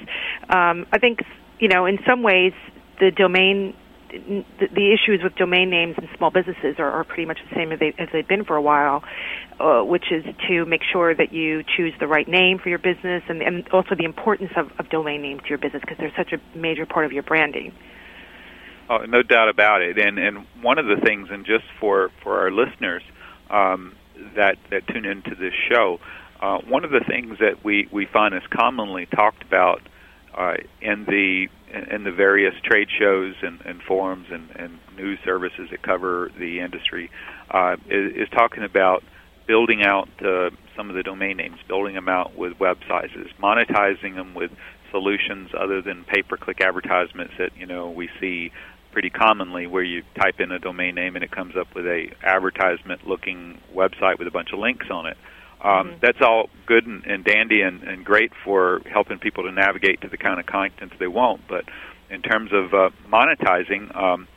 um, 0.49 0.85
I 0.93 0.97
think 0.97 1.19
you 1.59 1.67
know 1.67 1.85
in 1.85 1.99
some 2.07 2.23
ways 2.23 2.53
the 3.01 3.11
domain 3.11 3.75
the, 4.11 4.93
issues 4.93 5.21
with 5.23 5.35
domain 5.35 5.69
names 5.69 5.95
and 5.97 6.07
small 6.17 6.31
businesses 6.31 6.75
are, 6.79 6.89
are 6.89 7.03
pretty 7.03 7.25
much 7.25 7.39
the 7.49 7.55
same 7.55 7.71
as, 7.71 7.79
they, 7.79 7.93
they've 8.11 8.27
been 8.27 8.43
for 8.43 8.55
a 8.55 8.61
while, 8.61 9.03
uh, 9.59 9.81
which 9.81 10.11
is 10.11 10.23
to 10.47 10.65
make 10.65 10.81
sure 10.83 11.15
that 11.15 11.31
you 11.33 11.63
choose 11.77 11.93
the 11.99 12.07
right 12.07 12.27
name 12.27 12.59
for 12.59 12.69
your 12.69 12.79
business 12.79 13.23
and, 13.29 13.41
and 13.41 13.67
also 13.69 13.95
the 13.95 14.05
importance 14.05 14.51
of, 14.55 14.71
of 14.79 14.89
domain 14.89 15.21
names 15.21 15.41
to 15.43 15.49
your 15.49 15.57
business 15.57 15.81
because 15.81 15.97
they're 15.97 16.13
such 16.17 16.33
a 16.33 16.57
major 16.57 16.85
part 16.85 17.05
of 17.05 17.11
your 17.11 17.23
branding. 17.23 17.73
Oh, 18.89 19.05
no 19.07 19.23
doubt 19.23 19.47
about 19.47 19.81
it. 19.81 19.97
And 19.97 20.19
and 20.19 20.45
one 20.61 20.77
of 20.77 20.85
the 20.85 20.97
things, 20.97 21.29
and 21.31 21.45
just 21.45 21.63
for 21.79 22.11
for 22.23 22.39
our 22.39 22.51
listeners 22.51 23.03
um, 23.49 23.95
that 24.35 24.57
that 24.69 24.85
tune 24.87 25.05
into 25.05 25.33
this 25.33 25.53
show, 25.71 25.99
uh, 26.41 26.57
one 26.67 26.83
of 26.83 26.91
the 26.91 26.99
things 27.07 27.39
that 27.39 27.63
we 27.63 27.87
we 27.89 28.05
find 28.05 28.35
is 28.35 28.41
commonly 28.49 29.05
talked 29.05 29.43
about 29.43 29.81
uh, 30.35 30.55
in 30.81 31.05
the 31.05 31.47
in 31.91 32.03
the 32.03 32.11
various 32.11 32.53
trade 32.63 32.89
shows 32.99 33.35
and, 33.41 33.61
and 33.61 33.81
forums 33.81 34.27
and, 34.29 34.49
and 34.55 34.77
news 34.97 35.17
services 35.23 35.69
that 35.71 35.81
cover 35.81 36.29
the 36.37 36.59
industry 36.59 37.09
uh, 37.49 37.77
is, 37.89 38.13
is 38.13 38.29
talking 38.29 38.63
about 38.63 39.03
building 39.47 39.81
out 39.81 40.09
uh, 40.21 40.49
some 40.75 40.89
of 40.89 40.95
the 40.95 41.03
domain 41.03 41.37
names, 41.37 41.57
building 41.67 41.95
them 41.95 42.09
out 42.09 42.35
with 42.35 42.53
websites, 42.59 43.11
monetizing 43.41 44.15
them 44.15 44.33
with 44.33 44.51
solutions 44.91 45.49
other 45.57 45.81
than 45.81 46.03
pay-per-click 46.03 46.59
advertisements 46.61 47.33
that 47.37 47.55
you 47.57 47.65
know 47.65 47.89
we 47.89 48.09
see 48.19 48.51
pretty 48.91 49.09
commonly, 49.09 49.67
where 49.67 49.83
you 49.83 50.03
type 50.15 50.39
in 50.41 50.51
a 50.51 50.59
domain 50.59 50.95
name 50.95 51.15
and 51.15 51.23
it 51.23 51.31
comes 51.31 51.55
up 51.55 51.73
with 51.73 51.85
a 51.85 52.07
advertisement-looking 52.23 53.57
website 53.73 54.19
with 54.19 54.27
a 54.27 54.31
bunch 54.31 54.51
of 54.51 54.59
links 54.59 54.87
on 54.91 55.05
it. 55.05 55.17
Um, 55.63 55.95
That's 56.01 56.21
all 56.21 56.49
good 56.65 56.85
and, 56.87 57.03
and 57.05 57.23
dandy 57.23 57.61
and, 57.61 57.83
and 57.83 58.03
great 58.05 58.31
for 58.43 58.81
helping 58.91 59.19
people 59.19 59.43
to 59.43 59.51
navigate 59.51 60.01
to 60.01 60.07
the 60.07 60.17
kind 60.17 60.39
of 60.39 60.45
content 60.45 60.93
they 60.99 61.07
want. 61.07 61.41
But 61.47 61.65
in 62.09 62.21
terms 62.21 62.51
of 62.53 62.73
uh, 62.73 62.89
monetizing, 63.07 63.95
um, 63.95 64.27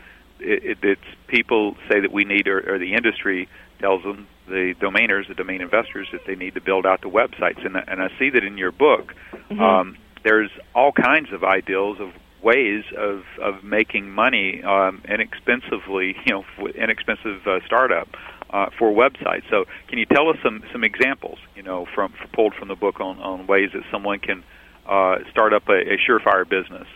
it, 0.40 0.64
it, 0.64 0.78
it's 0.82 1.16
people 1.28 1.76
say 1.90 2.00
that 2.00 2.12
we 2.12 2.24
need, 2.24 2.46
or, 2.48 2.74
or 2.74 2.78
the 2.78 2.94
industry 2.94 3.48
tells 3.80 4.02
them, 4.02 4.26
the 4.46 4.74
domainers, 4.78 5.26
the 5.28 5.34
domain 5.34 5.62
investors, 5.62 6.08
that 6.12 6.20
they 6.26 6.34
need 6.34 6.54
to 6.54 6.60
build 6.60 6.84
out 6.84 7.00
the 7.00 7.08
websites. 7.08 7.64
And, 7.64 7.76
I- 7.78 7.84
and 7.88 8.02
I 8.02 8.08
see 8.18 8.28
that 8.30 8.44
in 8.44 8.58
your 8.58 8.72
book, 8.72 9.14
um, 9.58 9.96
there's 10.24 10.50
all 10.74 10.92
kinds 10.92 11.32
of 11.32 11.44
ideals 11.44 11.98
of 12.00 12.10
ways 12.42 12.84
of 12.98 13.22
of 13.40 13.64
making 13.64 14.10
money 14.10 14.62
um, 14.62 15.00
inexpensively, 15.08 16.14
you 16.26 16.32
know, 16.34 16.44
with 16.58 16.76
inexpensive 16.76 17.46
uh, 17.46 17.60
startup 17.64 18.08
uh, 18.54 18.70
for 18.78 18.92
websites. 18.92 19.42
So, 19.50 19.64
can 19.88 19.98
you 19.98 20.06
tell 20.06 20.28
us 20.28 20.36
some 20.42 20.62
some 20.72 20.84
examples, 20.84 21.38
you 21.56 21.62
know, 21.62 21.86
from 21.94 22.14
pulled 22.32 22.54
from 22.54 22.68
the 22.68 22.76
book 22.76 23.00
on 23.00 23.18
on 23.18 23.46
ways 23.46 23.70
that 23.74 23.82
someone 23.90 24.20
can 24.20 24.44
uh, 24.86 25.16
start 25.30 25.52
up 25.52 25.68
a, 25.68 25.72
a 25.72 25.98
surefire 25.98 26.48
business? 26.48 26.86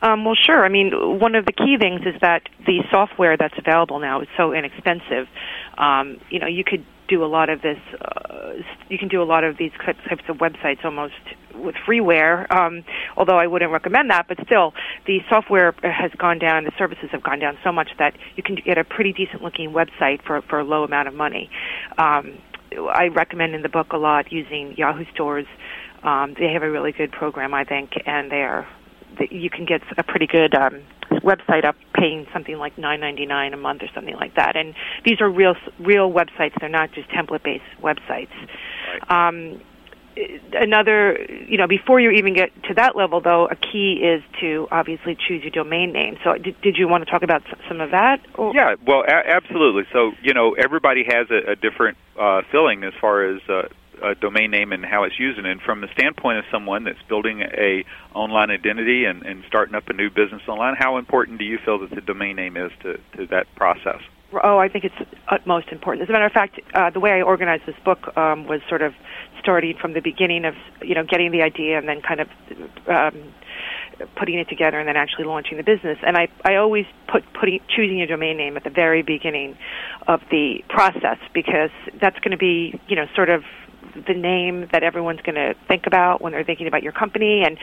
Um, 0.00 0.24
well, 0.24 0.34
sure. 0.34 0.64
I 0.64 0.68
mean, 0.68 0.90
one 1.20 1.36
of 1.36 1.44
the 1.46 1.52
key 1.52 1.76
things 1.78 2.00
is 2.00 2.20
that 2.22 2.48
the 2.66 2.82
software 2.90 3.36
that's 3.36 3.56
available 3.56 4.00
now 4.00 4.22
is 4.22 4.28
so 4.36 4.52
inexpensive. 4.52 5.28
Um, 5.78 6.18
you 6.28 6.40
know, 6.40 6.48
you 6.48 6.64
could 6.64 6.84
do 7.12 7.22
a 7.22 7.26
lot 7.26 7.50
of 7.50 7.60
this. 7.60 7.78
Uh, 8.00 8.54
you 8.88 8.96
can 8.96 9.08
do 9.08 9.22
a 9.22 9.28
lot 9.34 9.44
of 9.44 9.58
these 9.58 9.72
types 9.84 10.24
of 10.28 10.36
websites 10.38 10.82
almost 10.82 11.12
with 11.54 11.74
freeware. 11.86 12.50
Um, 12.50 12.84
although 13.18 13.36
I 13.36 13.46
wouldn't 13.46 13.70
recommend 13.70 14.10
that, 14.10 14.26
but 14.28 14.38
still, 14.46 14.72
the 15.06 15.18
software 15.28 15.74
has 15.82 16.10
gone 16.16 16.38
down. 16.38 16.64
The 16.64 16.72
services 16.78 17.10
have 17.12 17.22
gone 17.22 17.38
down 17.38 17.58
so 17.62 17.70
much 17.70 17.90
that 17.98 18.16
you 18.36 18.42
can 18.42 18.56
get 18.56 18.78
a 18.78 18.84
pretty 18.84 19.12
decent 19.12 19.42
looking 19.42 19.72
website 19.72 20.24
for 20.26 20.40
for 20.42 20.58
a 20.60 20.64
low 20.64 20.84
amount 20.84 21.08
of 21.08 21.14
money. 21.14 21.50
Um, 21.98 22.38
I 22.88 23.08
recommend 23.08 23.54
in 23.54 23.60
the 23.60 23.68
book 23.68 23.92
a 23.92 23.98
lot 23.98 24.32
using 24.32 24.74
Yahoo 24.78 25.04
stores. 25.12 25.46
Um, 26.02 26.34
they 26.38 26.50
have 26.52 26.62
a 26.62 26.70
really 26.70 26.92
good 26.92 27.12
program, 27.12 27.52
I 27.52 27.64
think, 27.64 27.92
and 28.06 28.32
they 28.32 28.42
are 28.42 28.66
you 29.30 29.50
can 29.50 29.66
get 29.66 29.82
a 29.98 30.02
pretty 30.02 30.26
good 30.26 30.54
um, 30.54 30.82
website 31.22 31.64
up 31.64 31.76
paying 31.94 32.26
something 32.32 32.56
like 32.58 32.76
nine 32.78 33.00
ninety 33.00 33.26
nine 33.26 33.54
a 33.54 33.56
month 33.56 33.82
or 33.82 33.88
something 33.94 34.14
like 34.14 34.34
that. 34.36 34.56
And 34.56 34.74
these 35.04 35.20
are 35.20 35.30
real 35.30 35.54
real 35.78 36.10
websites. 36.12 36.58
They're 36.60 36.68
not 36.68 36.92
just 36.92 37.08
template 37.08 37.42
based 37.42 37.64
websites. 37.82 38.30
Um, 39.08 39.60
another, 40.52 41.18
you 41.48 41.56
know, 41.56 41.66
before 41.66 42.00
you 42.00 42.10
even 42.10 42.34
get 42.34 42.50
to 42.64 42.74
that 42.74 42.96
level, 42.96 43.20
though, 43.20 43.46
a 43.46 43.56
key 43.56 44.02
is 44.02 44.22
to 44.40 44.68
obviously 44.70 45.16
choose 45.16 45.42
your 45.42 45.50
domain 45.50 45.92
name. 45.92 46.18
So, 46.22 46.34
did, 46.34 46.60
did 46.60 46.76
you 46.76 46.88
want 46.88 47.04
to 47.04 47.10
talk 47.10 47.22
about 47.22 47.42
some 47.68 47.80
of 47.80 47.92
that? 47.92 48.20
Or? 48.34 48.52
Yeah, 48.54 48.74
well, 48.86 49.04
a- 49.08 49.30
absolutely. 49.30 49.84
So, 49.92 50.12
you 50.22 50.34
know, 50.34 50.52
everybody 50.52 51.04
has 51.04 51.28
a, 51.30 51.52
a 51.52 51.56
different 51.56 51.96
uh, 52.18 52.42
feeling 52.50 52.84
as 52.84 52.92
far 53.00 53.24
as 53.24 53.40
uh, 53.48 53.68
a 54.02 54.14
domain 54.14 54.50
name 54.50 54.72
and 54.72 54.84
how 54.84 55.04
it's 55.04 55.18
used. 55.18 55.38
And 55.38 55.60
from 55.60 55.80
the 55.80 55.88
standpoint 55.92 56.38
of 56.38 56.44
someone 56.50 56.84
that's 56.84 57.02
building 57.08 57.40
a 57.40 57.84
online 58.14 58.50
identity 58.50 59.04
and, 59.04 59.22
and 59.22 59.44
starting 59.46 59.74
up 59.74 59.88
a 59.88 59.92
new 59.92 60.10
business 60.10 60.42
online, 60.48 60.74
how 60.78 60.98
important 60.98 61.38
do 61.38 61.44
you 61.44 61.58
feel 61.64 61.78
that 61.80 61.90
the 61.90 62.00
domain 62.00 62.36
name 62.36 62.56
is 62.56 62.72
to, 62.82 62.98
to 63.16 63.26
that 63.28 63.46
process? 63.54 64.00
Oh, 64.42 64.58
I 64.58 64.68
think 64.68 64.84
it's 64.84 65.10
utmost 65.28 65.68
important. 65.68 66.02
As 66.02 66.08
a 66.08 66.12
matter 66.12 66.24
of 66.24 66.32
fact, 66.32 66.58
uh, 66.74 66.90
the 66.90 67.00
way 67.00 67.10
I 67.10 67.22
organized 67.22 67.66
this 67.66 67.76
book 67.84 68.16
um, 68.16 68.46
was 68.46 68.60
sort 68.68 68.80
of 68.80 68.94
starting 69.40 69.76
from 69.76 69.92
the 69.92 70.00
beginning 70.00 70.44
of 70.44 70.54
you 70.80 70.94
know 70.94 71.04
getting 71.04 71.32
the 71.32 71.42
idea 71.42 71.76
and 71.76 71.86
then 71.86 72.00
kind 72.00 72.20
of 72.20 72.28
um, 72.88 73.34
putting 74.16 74.38
it 74.38 74.48
together 74.48 74.78
and 74.78 74.88
then 74.88 74.96
actually 74.96 75.24
launching 75.24 75.58
the 75.58 75.62
business. 75.62 75.98
And 76.06 76.16
I 76.16 76.28
I 76.44 76.56
always 76.56 76.86
put 77.08 77.24
putting 77.38 77.60
choosing 77.68 78.00
a 78.00 78.06
domain 78.06 78.38
name 78.38 78.56
at 78.56 78.64
the 78.64 78.70
very 78.70 79.02
beginning 79.02 79.56
of 80.06 80.20
the 80.30 80.64
process 80.68 81.18
because 81.34 81.70
that's 82.00 82.18
going 82.20 82.30
to 82.30 82.38
be 82.38 82.80
you 82.88 82.96
know 82.96 83.06
sort 83.14 83.28
of 83.28 83.42
the 83.94 84.14
name 84.14 84.68
that 84.72 84.82
everyone's 84.82 85.20
going 85.20 85.34
to 85.34 85.54
think 85.68 85.86
about 85.86 86.20
when 86.20 86.32
they're 86.32 86.44
thinking 86.44 86.66
about 86.66 86.82
your 86.82 86.92
company, 86.92 87.42
and 87.44 87.58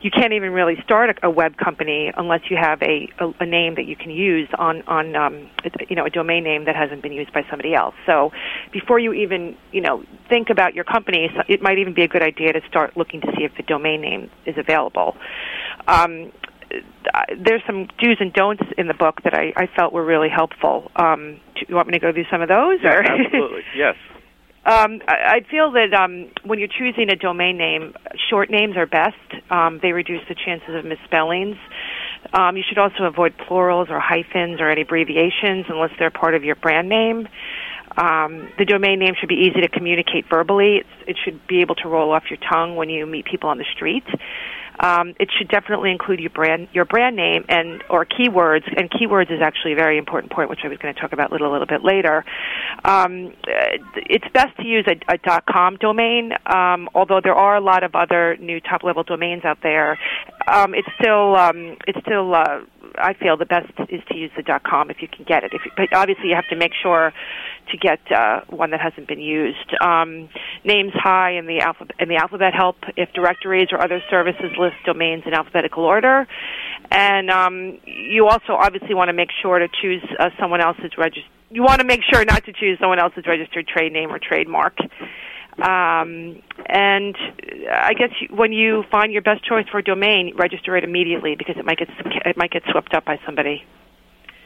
you 0.00 0.10
can't 0.10 0.32
even 0.32 0.52
really 0.52 0.76
start 0.82 1.10
a, 1.10 1.26
a 1.26 1.30
web 1.30 1.56
company 1.56 2.12
unless 2.16 2.40
you 2.50 2.56
have 2.60 2.80
a, 2.82 3.08
a, 3.20 3.32
a 3.40 3.46
name 3.46 3.74
that 3.76 3.86
you 3.86 3.96
can 3.96 4.10
use 4.10 4.48
on 4.58 4.82
on 4.82 5.16
um, 5.16 5.50
you 5.88 5.96
know 5.96 6.04
a 6.04 6.10
domain 6.10 6.44
name 6.44 6.64
that 6.64 6.76
hasn't 6.76 7.02
been 7.02 7.12
used 7.12 7.32
by 7.32 7.42
somebody 7.50 7.74
else. 7.74 7.94
So 8.06 8.30
before 8.72 8.98
you 8.98 9.12
even 9.12 9.56
you 9.72 9.80
know 9.80 10.04
think 10.28 10.50
about 10.50 10.74
your 10.74 10.84
company, 10.84 11.30
it 11.48 11.62
might 11.62 11.78
even 11.78 11.94
be 11.94 12.02
a 12.02 12.08
good 12.08 12.22
idea 12.22 12.52
to 12.52 12.60
start 12.68 12.96
looking 12.96 13.20
to 13.22 13.28
see 13.36 13.44
if 13.44 13.52
the 13.56 13.62
domain 13.62 14.00
name 14.00 14.30
is 14.46 14.56
available. 14.58 15.16
Um, 15.86 16.32
there's 17.38 17.62
some 17.66 17.88
do's 17.98 18.16
and 18.20 18.32
don'ts 18.32 18.62
in 18.78 18.88
the 18.88 18.94
book 18.94 19.22
that 19.24 19.34
I, 19.34 19.52
I 19.56 19.68
felt 19.76 19.92
were 19.92 20.04
really 20.04 20.28
helpful. 20.28 20.90
Um, 20.96 21.40
do 21.54 21.66
you 21.68 21.74
want 21.74 21.88
me 21.88 21.92
to 21.92 21.98
go 21.98 22.12
through 22.12 22.26
some 22.30 22.42
of 22.42 22.48
those? 22.48 22.78
Yeah, 22.82 22.94
or? 22.94 23.02
absolutely. 23.04 23.62
Yes. 23.76 23.96
Um, 24.66 25.02
I, 25.06 25.40
feel 25.50 25.72
that 25.72 25.92
um, 25.92 26.30
when 26.42 26.58
you're 26.58 26.68
choosing 26.68 27.10
a 27.10 27.16
domain 27.16 27.58
name, 27.58 27.94
short 28.30 28.48
names 28.50 28.78
are 28.78 28.86
best. 28.86 29.16
Um, 29.50 29.78
they 29.82 29.92
reduce 29.92 30.22
the 30.26 30.34
chances 30.34 30.74
of 30.74 30.86
misspellings. 30.86 31.56
Um, 32.32 32.56
you 32.56 32.62
should 32.66 32.78
also 32.78 33.04
avoid 33.04 33.36
plurals 33.36 33.88
or 33.90 34.00
hyphens 34.00 34.62
or 34.62 34.70
any 34.70 34.80
abbreviations 34.80 35.66
unless 35.68 35.90
they're 35.98 36.10
part 36.10 36.34
of 36.34 36.44
your 36.44 36.54
brand 36.54 36.88
name. 36.88 37.28
Um, 37.96 38.48
the 38.58 38.64
domain 38.64 38.98
name 38.98 39.14
should 39.20 39.28
be 39.28 39.36
easy 39.36 39.60
to 39.60 39.68
communicate 39.68 40.24
verbally. 40.30 40.78
It's, 40.78 41.08
it 41.08 41.16
should 41.22 41.46
be 41.46 41.60
able 41.60 41.74
to 41.76 41.88
roll 41.88 42.10
off 42.12 42.24
your 42.30 42.38
tongue 42.38 42.74
when 42.74 42.88
you 42.88 43.04
meet 43.04 43.26
people 43.26 43.50
on 43.50 43.58
the 43.58 43.66
street. 43.74 44.04
Um, 44.80 45.14
it 45.20 45.30
should 45.36 45.48
definitely 45.48 45.90
include 45.90 46.20
your 46.20 46.30
brand, 46.30 46.68
your 46.72 46.84
brand 46.84 47.16
name, 47.16 47.44
and 47.48 47.82
or 47.88 48.04
keywords. 48.04 48.64
And 48.76 48.90
keywords 48.90 49.32
is 49.32 49.40
actually 49.42 49.72
a 49.72 49.76
very 49.76 49.98
important 49.98 50.32
point, 50.32 50.50
which 50.50 50.60
I 50.64 50.68
was 50.68 50.78
going 50.78 50.94
to 50.94 51.00
talk 51.00 51.12
about 51.12 51.30
a 51.30 51.32
little, 51.32 51.50
little 51.50 51.66
bit 51.66 51.84
later. 51.84 52.24
Um, 52.84 53.32
it's 53.96 54.26
best 54.32 54.56
to 54.58 54.66
use 54.66 54.86
a, 54.88 55.14
a 55.14 55.42
.com 55.50 55.76
domain, 55.76 56.32
um, 56.46 56.88
although 56.94 57.20
there 57.22 57.34
are 57.34 57.56
a 57.56 57.60
lot 57.60 57.84
of 57.84 57.94
other 57.94 58.36
new 58.38 58.60
top-level 58.60 59.04
domains 59.04 59.44
out 59.44 59.58
there. 59.62 59.98
Um, 60.46 60.74
it's 60.74 60.88
still, 61.00 61.36
um, 61.36 61.76
it's 61.86 61.98
still. 62.00 62.34
Uh, 62.34 62.60
I 62.96 63.14
feel 63.14 63.36
the 63.36 63.46
best 63.46 63.72
is 63.88 64.00
to 64.08 64.16
use 64.16 64.30
the 64.36 64.42
.com 64.64 64.90
if 64.90 65.00
you 65.00 65.08
can 65.08 65.24
get 65.24 65.44
it. 65.44 65.52
If, 65.52 65.62
but 65.76 65.94
obviously, 65.94 66.28
you 66.28 66.34
have 66.34 66.48
to 66.48 66.56
make 66.56 66.72
sure 66.82 67.12
to 67.70 67.76
get 67.78 68.00
uh, 68.12 68.40
one 68.48 68.70
that 68.70 68.80
hasn't 68.80 69.08
been 69.08 69.20
used. 69.20 69.74
Um, 69.80 70.28
names 70.64 70.92
high 70.94 71.32
in 71.32 71.46
the 71.46 71.60
alphabet 71.60 71.96
in 71.98 72.08
the 72.08 72.16
alphabet 72.16 72.54
help 72.54 72.76
if 72.96 73.12
directories 73.12 73.68
or 73.72 73.82
other 73.82 74.02
services 74.10 74.52
list 74.58 74.76
domains 74.84 75.24
in 75.26 75.34
alphabetical 75.34 75.84
order. 75.84 76.26
And 76.90 77.30
um, 77.30 77.78
you 77.86 78.26
also 78.26 78.52
obviously 78.52 78.94
want 78.94 79.08
to 79.08 79.14
make 79.14 79.30
sure 79.42 79.58
to 79.58 79.68
choose 79.80 80.02
uh, 80.18 80.30
someone 80.38 80.60
else's 80.60 80.92
register. 80.98 81.28
You 81.50 81.62
want 81.62 81.80
to 81.80 81.86
make 81.86 82.00
sure 82.12 82.24
not 82.24 82.44
to 82.46 82.52
choose 82.52 82.78
someone 82.80 82.98
else's 82.98 83.24
registered 83.26 83.66
trade 83.68 83.92
name 83.92 84.10
or 84.10 84.18
trademark. 84.18 84.76
Um, 85.58 86.42
and 86.66 87.16
I 87.70 87.94
guess 87.94 88.10
when 88.30 88.52
you 88.52 88.84
find 88.90 89.12
your 89.12 89.22
best 89.22 89.44
choice 89.44 89.66
for 89.70 89.78
a 89.78 89.84
domain, 89.84 90.34
register 90.36 90.76
it 90.76 90.84
immediately 90.84 91.36
because 91.36 91.56
it 91.56 91.64
might 91.64 91.78
get 91.78 91.88
it 92.26 92.36
might 92.36 92.50
get 92.50 92.62
swept 92.70 92.92
up 92.94 93.04
by 93.04 93.18
somebody. 93.24 93.64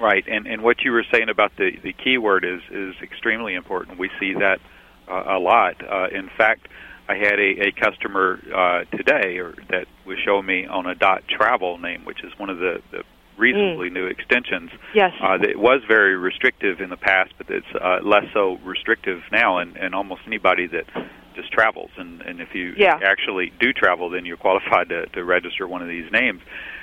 Right, 0.01 0.25
and 0.29 0.47
and 0.47 0.63
what 0.63 0.83
you 0.85 0.93
were 0.93 1.05
saying 1.13 1.29
about 1.29 1.53
the 1.57 1.71
the 1.83 1.93
keyword 1.93 2.45
is 2.45 2.61
is 2.71 2.95
extremely 3.03 3.55
important. 3.55 3.99
We 3.99 4.11
see 4.21 4.35
that 4.35 4.61
uh, 5.09 5.37
a 5.37 5.39
lot. 5.39 5.77
Uh, 5.83 6.09
in 6.13 6.29
fact, 6.37 6.69
I 7.09 7.15
had 7.15 7.41
a, 7.41 7.69
a 7.69 7.73
customer 7.73 8.39
uh, 8.55 8.97
today 8.97 9.39
or 9.39 9.55
that 9.71 9.87
was 10.07 10.19
showing 10.25 10.45
me 10.45 10.67
on 10.67 10.87
a 10.87 10.95
dot 10.95 11.25
travel 11.29 11.79
name, 11.79 12.05
which 12.05 12.23
is 12.23 12.33
one 12.39 12.51
of 12.51 12.59
the, 12.59 12.83
the 12.93 13.03
reasonably 13.39 13.89
mm. 13.89 13.95
new 13.95 14.07
extensions. 14.07 14.71
Yes, 14.95 15.13
uh, 15.23 15.39
that 15.39 15.57
was 15.57 15.83
very 15.87 16.17
restrictive 16.17 16.81
in 16.81 16.91
the 16.91 16.97
past, 16.97 17.33
but 17.39 17.49
it's 17.51 17.67
uh, 17.75 18.01
less 18.03 18.25
so 18.35 18.59
restrictive 18.65 19.23
now, 19.33 19.59
and, 19.59 19.77
and 19.77 19.95
almost 19.95 20.23
anybody 20.27 20.67
that 20.67 20.85
just 21.35 21.53
travels. 21.53 21.91
And, 21.97 22.21
and 22.23 22.41
if 22.41 22.55
you 22.55 22.75
yeah. 22.77 22.99
actually 23.03 23.53
do 23.61 23.73
travel, 23.73 24.11
then 24.11 24.27
you're 24.27 24.37
qualified 24.37 24.89
to, 24.89 25.07
to 25.07 25.25
register 25.25 25.67
one 25.69 25.83
of 25.83 25.89
these 25.89 26.11
names. 26.11 26.43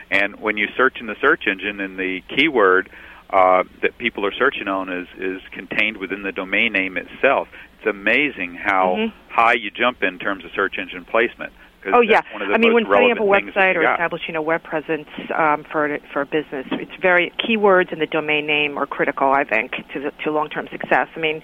And 0.09 0.39
when 0.39 0.55
you 0.55 0.67
search 0.77 0.97
in 0.99 1.07
the 1.07 1.15
search 1.19 1.43
engine, 1.47 1.79
and 1.81 1.97
the 1.97 2.21
keyword 2.35 2.89
uh, 3.29 3.63
that 3.81 3.97
people 3.97 4.25
are 4.25 4.33
searching 4.33 4.67
on 4.67 4.89
is 4.89 5.07
is 5.17 5.41
contained 5.51 5.97
within 5.97 6.23
the 6.23 6.31
domain 6.31 6.71
name 6.73 6.95
itself. 6.97 7.47
It's 7.77 7.87
amazing 7.87 8.55
how 8.55 8.95
mm-hmm. 8.97 9.17
high 9.29 9.55
you 9.55 9.71
jump 9.71 10.03
in 10.03 10.19
terms 10.19 10.45
of 10.45 10.51
search 10.55 10.75
engine 10.77 11.05
placement. 11.05 11.51
Oh 11.93 12.01
yeah, 12.01 12.21
I 12.33 12.57
mean 12.57 12.73
when 12.73 12.85
setting 12.91 13.11
up 13.11 13.19
a 13.19 13.21
website 13.21 13.75
or 13.75 13.91
establishing 13.91 14.35
a 14.35 14.41
web 14.41 14.63
presence 14.63 15.07
um, 15.37 15.65
for 15.71 15.97
for 16.11 16.21
a 16.21 16.25
business, 16.25 16.65
it's 16.71 16.91
very 17.01 17.31
keywords 17.39 17.91
and 17.91 18.01
the 18.01 18.07
domain 18.07 18.47
name 18.47 18.77
are 18.77 18.85
critical. 18.85 19.31
I 19.31 19.43
think 19.43 19.71
to 19.93 19.99
the, 19.99 20.11
to 20.23 20.31
long 20.31 20.49
term 20.49 20.67
success. 20.71 21.07
I 21.15 21.19
mean, 21.19 21.41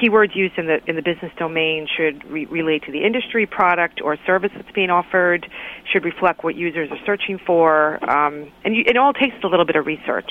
keywords 0.00 0.34
used 0.34 0.58
in 0.58 0.66
the 0.66 0.78
in 0.86 0.96
the 0.96 1.02
business 1.02 1.32
domain 1.38 1.86
should 1.96 2.24
re- 2.30 2.46
relate 2.46 2.84
to 2.84 2.92
the 2.92 3.04
industry, 3.04 3.46
product, 3.46 4.00
or 4.02 4.16
service 4.26 4.50
that's 4.54 4.70
being 4.72 4.90
offered. 4.90 5.46
Should 5.92 6.04
reflect 6.04 6.44
what 6.44 6.54
users 6.54 6.90
are 6.90 7.00
searching 7.04 7.38
for, 7.44 7.98
um, 8.08 8.50
and 8.64 8.76
you, 8.76 8.84
it 8.86 8.96
all 8.96 9.12
takes 9.12 9.34
a 9.42 9.46
little 9.46 9.66
bit 9.66 9.76
of 9.76 9.86
research 9.86 10.30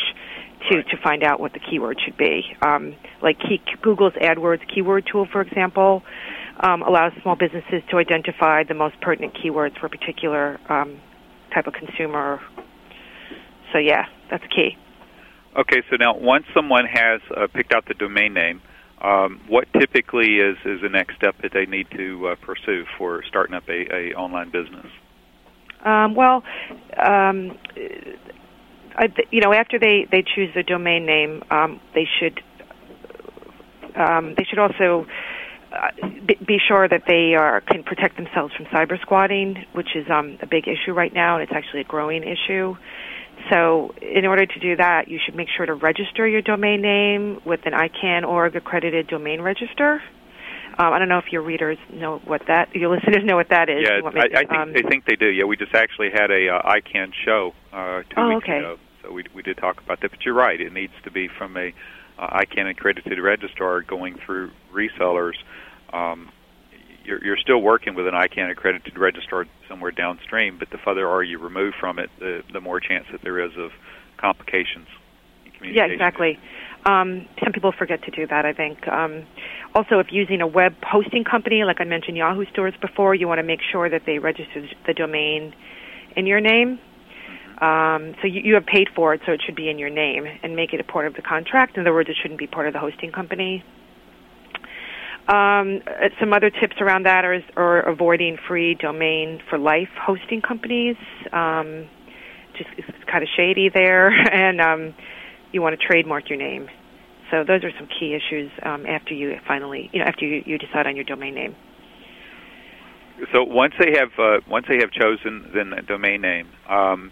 to 0.70 0.84
to 0.84 0.98
find 1.04 1.24
out 1.24 1.40
what 1.40 1.54
the 1.54 1.60
keyword 1.60 2.00
should 2.04 2.18
be. 2.18 2.44
Um, 2.62 2.96
like 3.22 3.40
key, 3.40 3.62
Google's 3.82 4.14
AdWords 4.14 4.62
keyword 4.74 5.08
tool, 5.12 5.28
for 5.32 5.42
example, 5.42 6.04
um, 6.62 6.82
allows 6.84 7.12
small 7.22 7.36
businesses 7.36 7.82
to 7.90 7.98
identify 7.98 8.64
the 8.64 8.74
most 8.74 9.00
pertinent 9.02 9.36
keywords 9.36 9.80
for 9.80 9.88
a 9.88 9.90
particular 9.90 10.60
um, 10.70 11.00
type 11.54 11.68
of 11.68 11.74
consumer. 11.74 12.40
So 13.74 13.80
yeah, 13.80 14.06
that's 14.30 14.46
key. 14.56 14.78
Okay, 15.58 15.82
so 15.90 15.98
now 15.98 16.16
once 16.18 16.46
someone 16.54 16.86
has 16.86 17.20
uh, 17.36 17.48
picked 17.54 17.74
out 17.74 17.86
the 17.88 17.94
domain 17.94 18.34
name, 18.34 18.62
um, 19.02 19.42
what 19.48 19.68
typically 19.78 20.38
is, 20.38 20.58
is 20.64 20.82
the 20.82 20.90
next 20.90 21.16
step 21.16 21.36
that 21.42 21.52
they 21.54 21.66
need 21.66 21.88
to 21.92 22.28
uh, 22.28 22.36
pursue 22.36 22.86
for 22.98 23.24
starting 23.28 23.56
up 23.56 23.68
a, 23.68 23.94
a 23.94 24.14
online 24.14 24.52
business? 24.52 24.86
Um, 25.84 26.14
well, 26.14 26.44
um, 27.04 27.58
I, 28.96 29.12
you 29.32 29.42
know, 29.42 29.52
after 29.52 29.80
they 29.80 30.08
they 30.12 30.24
choose 30.24 30.54
the 30.54 30.62
domain 30.62 31.08
name, 31.08 31.42
um, 31.50 31.82
they 31.96 32.08
should 32.20 32.40
um, 33.96 34.36
they 34.38 34.44
should 34.44 34.60
also 34.60 35.08
be 36.46 36.58
sure 36.68 36.88
that 36.88 37.04
they 37.08 37.36
are 37.36 37.62
can 37.62 37.84
protect 37.84 38.18
themselves 38.18 38.54
from 38.56 38.66
cyber 38.68 39.00
squatting, 39.02 39.66
which 39.74 39.96
is 39.96 40.06
um, 40.10 40.38
a 40.42 40.48
big 40.48 40.68
issue 40.68 40.92
right 40.92 41.14
now, 41.14 41.36
and 41.36 41.44
it's 41.44 41.54
actually 41.54 41.82
a 41.82 41.86
growing 41.86 42.24
issue. 42.24 42.76
So, 43.50 43.94
in 44.02 44.26
order 44.26 44.46
to 44.46 44.60
do 44.60 44.76
that, 44.76 45.08
you 45.08 45.20
should 45.24 45.36
make 45.36 45.48
sure 45.56 45.66
to 45.66 45.74
register 45.74 46.28
your 46.28 46.42
domain 46.42 46.82
name 46.82 47.42
with 47.46 47.62
an 47.66 47.74
ICANN 47.74 48.28
org 48.28 48.56
accredited 48.56 49.08
domain 49.08 49.42
register. 49.42 50.02
Um, 50.78 50.94
I 50.94 51.00
don't 51.00 51.10
know 51.10 51.18
if 51.18 51.32
your 51.32 51.42
readers 51.42 51.78
know 51.92 52.20
what 52.26 52.44
that, 52.48 52.76
your 52.76 52.94
listeners 52.94 53.24
know 53.26 53.36
what 53.36 53.50
that 53.50 53.70
is. 53.70 53.84
Yeah, 53.84 54.02
I, 54.06 54.26
I 54.26 54.46
think 54.46 54.52
um, 54.52 54.74
I 54.76 54.90
think 54.90 55.06
they 55.06 55.16
do. 55.16 55.28
Yeah, 55.28 55.46
we 55.46 55.58
just 55.58 55.74
actually 55.74 56.12
had 56.12 56.32
a 56.32 56.50
uh, 56.50 56.62
ICANN 56.62 57.14
show 57.26 57.54
uh, 57.74 58.04
two 58.04 58.16
oh, 58.18 58.30
weeks 58.30 58.44
okay. 58.44 58.60
ago, 58.60 58.78
so 59.02 59.12
we 59.12 59.26
we 59.34 59.42
did 59.42 59.58
talk 59.58 59.82
about 59.82 60.02
that. 60.02 60.12
But 60.12 60.24
you're 60.24 60.36
right; 60.36 60.60
it 60.60 60.72
needs 60.72 60.94
to 61.04 61.12
be 61.12 61.28
from 61.28 61.58
a 61.58 61.74
uh, 62.20 62.40
ICANN 62.40 62.70
accredited 62.70 63.20
registrar 63.20 63.82
going 63.82 64.18
through 64.26 64.52
resellers. 64.74 65.36
Um, 65.94 66.32
you're, 67.04 67.24
you're 67.24 67.38
still 67.38 67.62
working 67.62 67.96
with 67.96 68.08
an 68.08 68.14
ICANN 68.14 68.52
accredited 68.52 68.98
registrar 68.98 69.46
somewhere 69.68 69.92
downstream, 69.92 70.58
but 70.60 70.70
the 70.70 70.78
further 70.78 71.08
are 71.08 71.24
you 71.24 71.40
removed 71.40 71.76
from 71.80 72.00
it, 72.00 72.10
the, 72.20 72.44
the 72.54 72.62
more 72.62 72.80
chance 72.80 73.06
that 73.12 73.22
there 73.24 73.44
is 73.44 73.52
of 73.58 73.72
complications. 74.18 74.88
Yeah, 75.64 75.86
exactly. 75.86 76.40
Um, 76.86 77.28
some 77.44 77.54
people 77.54 77.72
forget 77.72 78.04
to 78.04 78.12
do 78.12 78.26
that. 78.28 78.46
I 78.46 78.54
think. 78.54 78.88
Um, 78.88 79.26
also, 79.76 80.00
if 80.00 80.08
using 80.12 80.42
a 80.42 80.48
web 80.48 80.74
hosting 80.82 81.24
company, 81.24 81.64
like 81.64 81.80
I 81.80 81.84
mentioned 81.84 82.18
Yahoo 82.18 82.46
stores 82.46 82.74
before, 82.82 83.14
you 83.14 83.28
want 83.28 83.38
to 83.38 83.44
make 83.44 83.60
sure 83.72 83.88
that 83.90 84.02
they 84.06 84.18
register 84.18 84.68
the 84.88 84.94
domain 84.94 85.54
in 86.16 86.26
your 86.26 86.40
name. 86.40 86.80
Um, 87.60 88.16
so 88.22 88.28
you, 88.28 88.42
you 88.44 88.54
have 88.56 88.66
paid 88.66 88.90
for 88.96 89.14
it, 89.14 89.22
so 89.26 89.34
it 89.34 89.42
should 89.46 89.56
be 89.56 89.70
in 89.70 89.78
your 89.78 89.92
name, 89.92 90.26
and 90.42 90.56
make 90.56 90.74
it 90.74 90.80
a 90.80 90.84
part 90.84 91.06
of 91.06 91.14
the 91.14 91.22
contract. 91.22 91.78
In 91.78 91.82
other 91.82 91.94
words, 91.94 92.10
it 92.10 92.16
shouldn't 92.20 92.40
be 92.40 92.48
part 92.48 92.66
of 92.66 92.74
the 92.74 92.80
hosting 92.80 93.12
company. 93.12 93.64
Um, 95.28 95.82
uh, 95.86 96.10
some 96.20 96.34
other 96.34 96.50
tips 96.50 96.76
around 96.82 97.06
that 97.06 97.24
are, 97.24 97.40
are 97.56 97.82
avoiding 97.82 98.38
free 98.48 98.76
domain 98.76 99.40
for 99.50 99.58
life 99.58 99.90
hosting 100.00 100.42
companies. 100.42 100.96
Um, 101.32 101.88
just 102.58 102.70
it's 102.78 103.04
kind 103.10 103.24
of 103.24 103.30
shady 103.38 103.70
there, 103.74 104.10
and 104.34 104.60
um, 104.60 104.96
you 105.52 105.62
want 105.62 105.80
to 105.80 105.86
trademark 105.86 106.30
your 106.30 106.40
name. 106.40 106.68
So 107.30 107.46
those 107.48 107.64
are 107.64 107.72
some 107.78 107.88
key 107.88 108.14
issues 108.14 108.52
um, 108.64 108.86
after 108.86 109.14
you 109.14 109.36
finally, 109.48 109.90
you 109.94 110.00
know, 110.00 110.06
after 110.06 110.26
you, 110.26 110.44
you 110.46 110.58
decide 110.58 110.86
on 110.86 110.96
your 110.96 111.06
domain 111.06 111.34
name. 111.34 111.56
So 113.32 113.44
once 113.44 113.74
they 113.80 113.92
have 113.98 114.10
uh, 114.18 114.42
once 114.50 114.66
they 114.68 114.80
have 114.80 114.92
chosen 114.92 115.52
the 115.54 115.82
domain 115.88 116.22
name, 116.22 116.48
um, 116.68 117.12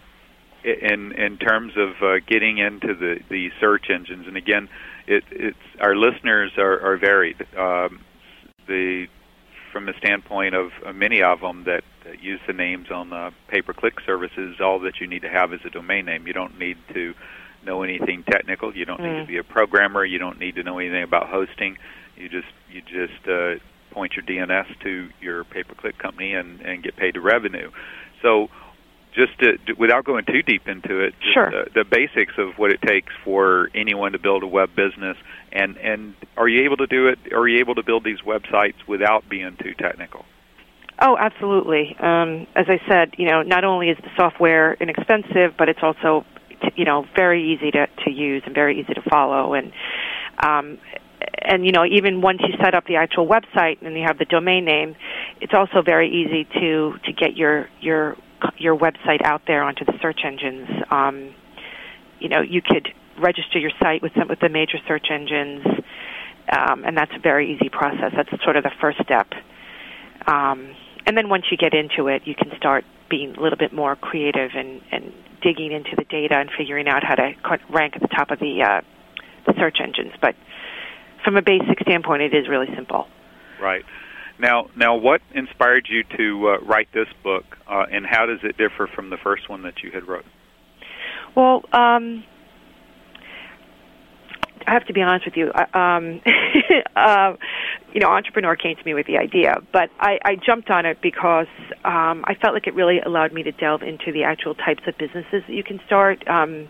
in 0.64 1.12
in 1.12 1.38
terms 1.38 1.72
of 1.76 1.90
uh, 2.02 2.14
getting 2.26 2.58
into 2.58 2.94
the 2.94 3.16
the 3.30 3.48
search 3.60 3.86
engines, 3.88 4.26
and 4.26 4.36
again, 4.36 4.68
it, 5.10 5.24
it's 5.32 5.58
our 5.80 5.96
listeners 5.96 6.52
are, 6.56 6.80
are 6.80 6.96
varied. 6.96 7.36
Um, 7.56 8.00
the 8.66 9.06
from 9.72 9.86
the 9.86 9.94
standpoint 9.98 10.54
of 10.54 10.70
uh, 10.84 10.92
many 10.92 11.22
of 11.22 11.40
them 11.40 11.64
that, 11.64 11.84
that 12.04 12.20
use 12.22 12.40
the 12.46 12.52
names 12.52 12.90
on 12.90 13.10
the 13.10 13.30
pay-per-click 13.48 13.94
services, 14.04 14.56
all 14.60 14.80
that 14.80 15.00
you 15.00 15.06
need 15.06 15.22
to 15.22 15.28
have 15.28 15.52
is 15.52 15.60
a 15.64 15.70
domain 15.70 16.06
name. 16.06 16.26
You 16.26 16.32
don't 16.32 16.58
need 16.58 16.76
to 16.92 17.14
know 17.64 17.82
anything 17.84 18.24
technical. 18.24 18.74
You 18.76 18.84
don't 18.84 19.00
Mm. 19.00 19.12
need 19.14 19.20
to 19.20 19.26
be 19.26 19.36
a 19.38 19.44
programmer. 19.44 20.04
You 20.04 20.18
don't 20.18 20.40
need 20.40 20.56
to 20.56 20.62
know 20.64 20.78
anything 20.78 21.02
about 21.04 21.28
hosting. 21.28 21.76
You 22.16 22.28
just 22.28 22.48
you 22.72 22.80
just 22.82 23.28
uh, 23.28 23.54
point 23.92 24.14
your 24.16 24.24
DNS 24.24 24.78
to 24.80 25.08
your 25.20 25.44
pay-per-click 25.44 25.98
company 25.98 26.34
and, 26.34 26.60
and 26.62 26.82
get 26.82 26.96
paid 26.96 27.14
the 27.14 27.20
revenue. 27.20 27.70
So 28.22 28.48
just 29.14 29.38
to, 29.40 29.58
without 29.78 30.04
going 30.04 30.24
too 30.24 30.42
deep 30.42 30.68
into 30.68 31.00
it, 31.00 31.14
sure. 31.34 31.50
the, 31.50 31.82
the 31.82 31.84
basics 31.84 32.34
of 32.38 32.54
what 32.56 32.70
it 32.70 32.80
takes 32.82 33.12
for 33.24 33.68
anyone 33.74 34.12
to 34.12 34.18
build 34.18 34.42
a 34.42 34.46
web 34.46 34.70
business, 34.76 35.16
and 35.52 35.76
and 35.78 36.14
are 36.36 36.48
you 36.48 36.64
able 36.64 36.76
to 36.78 36.86
do 36.86 37.08
it? 37.08 37.18
Are 37.32 37.46
you 37.48 37.58
able 37.58 37.74
to 37.74 37.82
build 37.82 38.04
these 38.04 38.20
websites 38.20 38.86
without 38.86 39.28
being 39.28 39.56
too 39.62 39.74
technical? 39.74 40.24
Oh, 41.02 41.16
absolutely. 41.18 41.96
Um, 41.98 42.46
as 42.54 42.66
I 42.68 42.78
said, 42.86 43.14
you 43.16 43.26
know, 43.26 43.42
not 43.42 43.64
only 43.64 43.88
is 43.88 43.96
the 43.98 44.10
software 44.16 44.74
inexpensive, 44.74 45.54
but 45.56 45.70
it's 45.70 45.80
also, 45.82 46.26
you 46.76 46.84
know, 46.84 47.06
very 47.16 47.54
easy 47.54 47.70
to, 47.70 47.86
to 48.04 48.10
use 48.10 48.42
and 48.44 48.54
very 48.54 48.80
easy 48.80 48.92
to 48.92 49.02
follow. 49.08 49.54
And 49.54 49.72
um, 50.42 50.78
and 51.42 51.64
you 51.64 51.72
know, 51.72 51.84
even 51.84 52.20
once 52.20 52.40
you 52.40 52.54
set 52.62 52.74
up 52.74 52.86
the 52.86 52.96
actual 52.96 53.26
website 53.26 53.84
and 53.84 53.96
you 53.96 54.04
have 54.06 54.18
the 54.18 54.24
domain 54.24 54.64
name, 54.64 54.94
it's 55.40 55.54
also 55.54 55.82
very 55.82 56.08
easy 56.08 56.44
to 56.60 56.94
to 57.04 57.12
get 57.12 57.36
your 57.36 57.68
your 57.80 58.16
your 58.58 58.76
website 58.76 59.22
out 59.22 59.42
there 59.46 59.62
onto 59.62 59.84
the 59.84 59.94
search 60.00 60.20
engines. 60.24 60.68
Um, 60.90 61.34
you 62.18 62.28
know, 62.28 62.40
you 62.40 62.60
could 62.62 62.88
register 63.18 63.58
your 63.58 63.70
site 63.80 64.02
with 64.02 64.12
some 64.18 64.28
with 64.28 64.40
the 64.40 64.48
major 64.48 64.78
search 64.86 65.06
engines, 65.10 65.64
um, 66.48 66.84
and 66.84 66.96
that's 66.96 67.12
a 67.14 67.20
very 67.20 67.54
easy 67.54 67.68
process. 67.68 68.12
That's 68.14 68.30
sort 68.42 68.56
of 68.56 68.64
the 68.64 68.72
first 68.80 68.98
step. 69.02 69.28
Um, 70.26 70.74
and 71.06 71.16
then 71.16 71.28
once 71.28 71.44
you 71.50 71.56
get 71.56 71.74
into 71.74 72.08
it, 72.08 72.22
you 72.24 72.34
can 72.34 72.52
start 72.56 72.84
being 73.08 73.34
a 73.36 73.40
little 73.40 73.58
bit 73.58 73.72
more 73.72 73.96
creative 73.96 74.50
and, 74.54 74.80
and 74.92 75.12
digging 75.42 75.72
into 75.72 75.96
the 75.96 76.04
data 76.04 76.36
and 76.36 76.50
figuring 76.56 76.88
out 76.88 77.02
how 77.02 77.14
to 77.14 77.32
rank 77.70 77.96
at 77.96 78.02
the 78.02 78.08
top 78.08 78.30
of 78.30 78.38
the, 78.38 78.62
uh, 78.62 78.80
the 79.46 79.54
search 79.58 79.78
engines. 79.82 80.12
But 80.20 80.36
from 81.24 81.36
a 81.36 81.42
basic 81.42 81.80
standpoint, 81.80 82.22
it 82.22 82.34
is 82.34 82.48
really 82.48 82.68
simple. 82.74 83.08
Right. 83.60 83.84
Now, 84.40 84.68
now, 84.74 84.96
what 84.96 85.20
inspired 85.34 85.86
you 85.90 86.02
to 86.16 86.48
uh, 86.48 86.58
write 86.64 86.88
this 86.94 87.08
book, 87.22 87.44
uh, 87.68 87.84
and 87.92 88.06
how 88.06 88.26
does 88.26 88.38
it 88.42 88.56
differ 88.56 88.88
from 88.94 89.10
the 89.10 89.18
first 89.22 89.48
one 89.50 89.62
that 89.62 89.82
you 89.82 89.90
had 89.90 90.08
wrote? 90.08 90.24
Well, 91.36 91.62
um, 91.72 92.24
I 94.66 94.72
have 94.72 94.86
to 94.86 94.92
be 94.92 95.02
honest 95.02 95.26
with 95.26 95.36
you. 95.36 95.52
Um, 95.74 96.20
uh, 96.96 97.34
you 97.92 98.00
know, 98.00 98.08
entrepreneur 98.08 98.56
came 98.56 98.76
to 98.76 98.84
me 98.84 98.94
with 98.94 99.06
the 99.06 99.18
idea, 99.18 99.56
but 99.72 99.90
I, 99.98 100.18
I 100.24 100.36
jumped 100.36 100.70
on 100.70 100.86
it 100.86 101.02
because 101.02 101.48
um, 101.84 102.24
I 102.24 102.34
felt 102.40 102.54
like 102.54 102.66
it 102.66 102.74
really 102.74 103.00
allowed 103.00 103.32
me 103.32 103.42
to 103.42 103.52
delve 103.52 103.82
into 103.82 104.12
the 104.12 104.24
actual 104.24 104.54
types 104.54 104.82
of 104.86 104.96
businesses 104.96 105.42
that 105.46 105.52
you 105.52 105.64
can 105.64 105.80
start. 105.86 106.26
Um, 106.28 106.68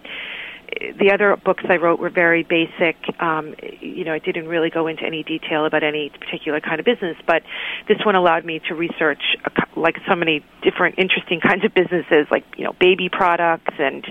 the 0.98 1.10
other 1.12 1.36
books 1.36 1.64
I 1.68 1.76
wrote 1.76 1.98
were 1.98 2.10
very 2.10 2.42
basic. 2.42 2.96
Um, 3.20 3.54
you 3.80 4.04
know, 4.04 4.12
it 4.12 4.24
didn't 4.24 4.46
really 4.46 4.70
go 4.70 4.86
into 4.86 5.04
any 5.04 5.22
detail 5.22 5.66
about 5.66 5.82
any 5.82 6.10
particular 6.10 6.60
kind 6.60 6.78
of 6.78 6.86
business, 6.86 7.16
but 7.26 7.42
this 7.88 7.98
one 8.04 8.14
allowed 8.14 8.44
me 8.44 8.60
to 8.68 8.74
research 8.74 9.22
a, 9.44 9.78
like 9.78 9.96
so 10.08 10.14
many 10.14 10.44
different 10.62 10.98
interesting 10.98 11.40
kinds 11.46 11.64
of 11.64 11.74
businesses, 11.74 12.26
like 12.30 12.44
you 12.56 12.64
know, 12.64 12.72
baby 12.78 13.08
products 13.08 13.74
and 13.78 14.06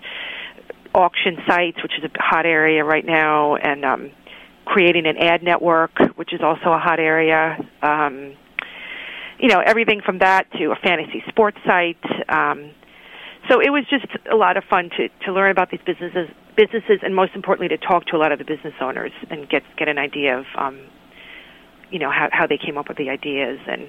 auction 0.93 1.37
sites, 1.47 1.81
which 1.83 1.93
is 1.97 2.03
a 2.03 2.09
hot 2.21 2.45
area 2.45 2.83
right 2.83 3.05
now, 3.05 3.55
and 3.55 3.85
um, 3.85 4.11
creating 4.65 5.05
an 5.05 5.17
ad 5.17 5.43
network, 5.43 5.91
which 6.15 6.33
is 6.33 6.41
also 6.41 6.71
a 6.71 6.79
hot 6.79 6.99
area. 6.99 7.57
Um, 7.81 8.35
you 9.39 9.47
know, 9.47 9.61
everything 9.65 10.01
from 10.05 10.19
that 10.19 10.51
to 10.53 10.71
a 10.71 10.75
fantasy 10.75 11.23
sports 11.29 11.57
site. 11.65 12.03
Um, 12.27 12.71
so 13.49 13.59
it 13.59 13.71
was 13.71 13.83
just 13.89 14.05
a 14.31 14.35
lot 14.35 14.57
of 14.57 14.63
fun 14.63 14.89
to 14.97 15.09
to 15.25 15.33
learn 15.33 15.51
about 15.51 15.71
these 15.71 15.81
businesses 15.85 16.29
businesses 16.55 16.99
and 17.01 17.15
most 17.15 17.33
importantly 17.35 17.67
to 17.67 17.77
talk 17.77 18.05
to 18.05 18.15
a 18.15 18.19
lot 18.19 18.31
of 18.31 18.39
the 18.39 18.45
business 18.45 18.73
owners 18.79 19.11
and 19.29 19.49
get 19.49 19.63
get 19.77 19.87
an 19.87 19.97
idea 19.97 20.37
of 20.37 20.45
um 20.55 20.79
you 21.91 21.99
know 21.99 22.11
how 22.11 22.29
how 22.31 22.47
they 22.47 22.57
came 22.57 22.77
up 22.77 22.87
with 22.87 22.97
the 22.97 23.09
ideas 23.09 23.59
and 23.67 23.87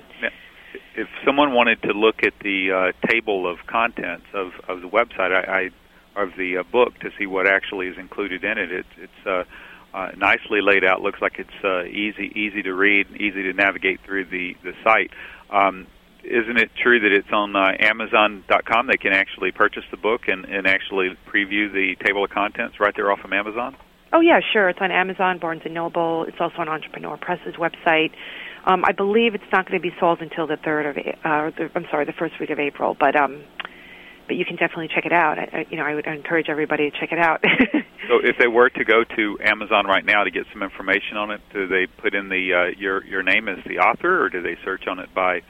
if 0.97 1.09
someone 1.25 1.53
wanted 1.53 1.81
to 1.83 1.93
look 1.93 2.23
at 2.23 2.33
the 2.43 2.71
uh, 2.71 3.09
table 3.09 3.51
of 3.51 3.59
contents 3.67 4.27
of 4.35 4.53
of 4.69 4.81
the 4.83 4.89
website 4.89 5.33
I, 5.33 5.71
I 6.17 6.23
of 6.23 6.31
the 6.37 6.59
uh, 6.59 6.63
book 6.65 6.99
to 7.01 7.11
see 7.19 7.27
what 7.27 7.47
actually 7.47 7.89
is 7.89 7.99
included 7.99 8.45
in 8.45 8.59
it 8.59 8.73
it's 8.73 8.89
it's 8.97 9.27
uh 9.27 9.45
uh, 9.93 10.11
nicely 10.17 10.61
laid 10.63 10.85
out. 10.85 11.01
Looks 11.01 11.21
like 11.21 11.41
it's 11.41 11.65
uh, 11.65 11.83
easy, 11.85 12.31
easy 12.37 12.63
to 12.63 12.73
read, 12.73 13.09
easy 13.17 13.43
to 13.43 13.53
navigate 13.53 13.99
through 14.07 14.27
the 14.27 14.55
the 14.63 14.73
site. 14.85 15.11
Um, 15.51 15.89
isn't 16.25 16.59
it 16.59 16.71
true 16.83 17.01
that 17.01 17.13
it's 17.13 17.33
on 17.33 17.55
uh, 17.57 17.73
Amazon.com? 17.79 18.87
They 18.87 18.97
can 18.97 19.13
actually 19.13 19.53
purchase 19.53 19.85
the 19.91 19.97
book 19.97 20.23
and, 20.29 20.45
and 20.45 20.67
actually 20.67 21.17
preview 21.27 21.73
the 21.73 21.97
table 22.05 22.25
of 22.25 22.31
contents 22.31 22.81
right 22.81 22.95
there 22.95 23.11
off 23.11 23.21
of 23.25 23.33
Amazon. 23.33 23.77
Oh 24.13 24.21
yeah, 24.21 24.41
sure. 24.53 24.69
It's 24.69 24.81
on 24.81 24.91
Amazon, 24.91 25.39
Barnes 25.39 25.63
and 25.65 25.75
Noble. 25.75 26.25
It's 26.25 26.37
also 26.41 26.57
on 26.59 26.69
Entrepreneur 26.69 27.17
Press's 27.17 27.55
website. 27.55 28.11
Um, 28.67 28.85
I 28.85 28.93
believe 28.93 29.35
it's 29.35 29.53
not 29.53 29.67
going 29.67 29.81
to 29.81 29.83
be 29.83 29.95
sold 29.99 30.21
until 30.21 30.47
the 30.47 30.57
third 30.57 30.87
of, 30.87 30.97
uh, 30.97 31.51
the, 31.57 31.71
I'm 31.75 31.87
sorry, 31.91 32.05
the 32.05 32.13
first 32.13 32.35
week 32.41 32.51
of 32.51 32.59
April. 32.59 32.97
But 32.99 33.17
um, 33.17 33.45
but 34.27 34.37
you 34.37 34.45
can 34.45 34.55
definitely 34.55 34.89
check 34.95 35.07
it 35.07 35.13
out. 35.13 35.39
I, 35.41 35.67
you 35.71 35.77
know, 35.77 35.85
I 35.85 35.95
would 35.95 36.07
encourage 36.07 36.49
everybody 36.49 36.89
to 36.89 36.97
check 37.01 37.11
it 37.11 37.19
out. 37.19 37.43
so, 38.09 38.21
if 38.23 38.37
they 38.39 38.47
were 38.47 38.69
to 38.71 38.85
go 38.85 39.03
to 39.03 39.39
Amazon 39.43 39.87
right 39.87 40.05
now 40.05 40.23
to 40.23 40.31
get 40.31 40.45
some 40.53 40.63
information 40.63 41.17
on 41.17 41.33
it, 41.33 41.41
do 41.53 41.67
they 41.67 41.87
put 41.87 42.15
in 42.15 42.29
the 42.29 42.55
uh, 42.55 42.79
your 42.79 43.05
your 43.05 43.23
name 43.23 43.49
as 43.49 43.59
the 43.67 43.79
author, 43.79 44.23
or 44.23 44.29
do 44.29 44.43
they 44.43 44.57
search 44.65 44.87
on 44.87 44.99
it 45.01 45.13
by 45.15 45.41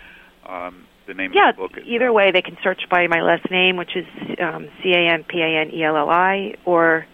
um, 0.51 0.87
the 1.07 1.15
name 1.15 1.33
yeah, 1.33 1.51
of 1.51 1.57
the 1.57 1.63
book? 1.63 1.73
Yeah, 1.77 1.95
either 1.95 2.13
way, 2.13 2.31
they 2.31 2.43
can 2.43 2.57
search 2.63 2.89
by 2.89 3.07
my 3.07 3.23
last 3.23 3.51
name, 3.51 3.77
which 3.77 3.97
is 3.97 4.07
um, 4.39 4.69
C 4.83 4.93
A 4.93 5.09
M 5.09 5.25
P 5.25 5.41
A 5.41 5.61
N 5.61 5.71
E 5.73 5.83
L 5.83 5.97
L 5.97 6.11
I, 6.11 6.55
or 6.65 7.07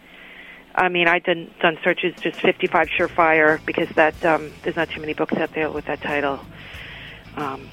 I 0.74 0.88
mean, 0.88 1.08
I've 1.08 1.24
done 1.24 1.50
done 1.60 1.78
searches 1.82 2.14
just 2.20 2.40
55 2.40 2.88
Surefire 2.88 3.64
because 3.64 3.88
that 3.90 4.24
um, 4.24 4.52
there's 4.62 4.76
not 4.76 4.90
too 4.90 5.00
many 5.00 5.14
books 5.14 5.34
out 5.34 5.52
there 5.54 5.70
with 5.70 5.86
that 5.86 6.00
title. 6.00 6.40
Um, 7.36 7.68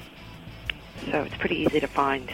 so 1.10 1.22
it's 1.22 1.36
pretty 1.36 1.56
easy 1.56 1.80
to 1.80 1.86
find. 1.86 2.30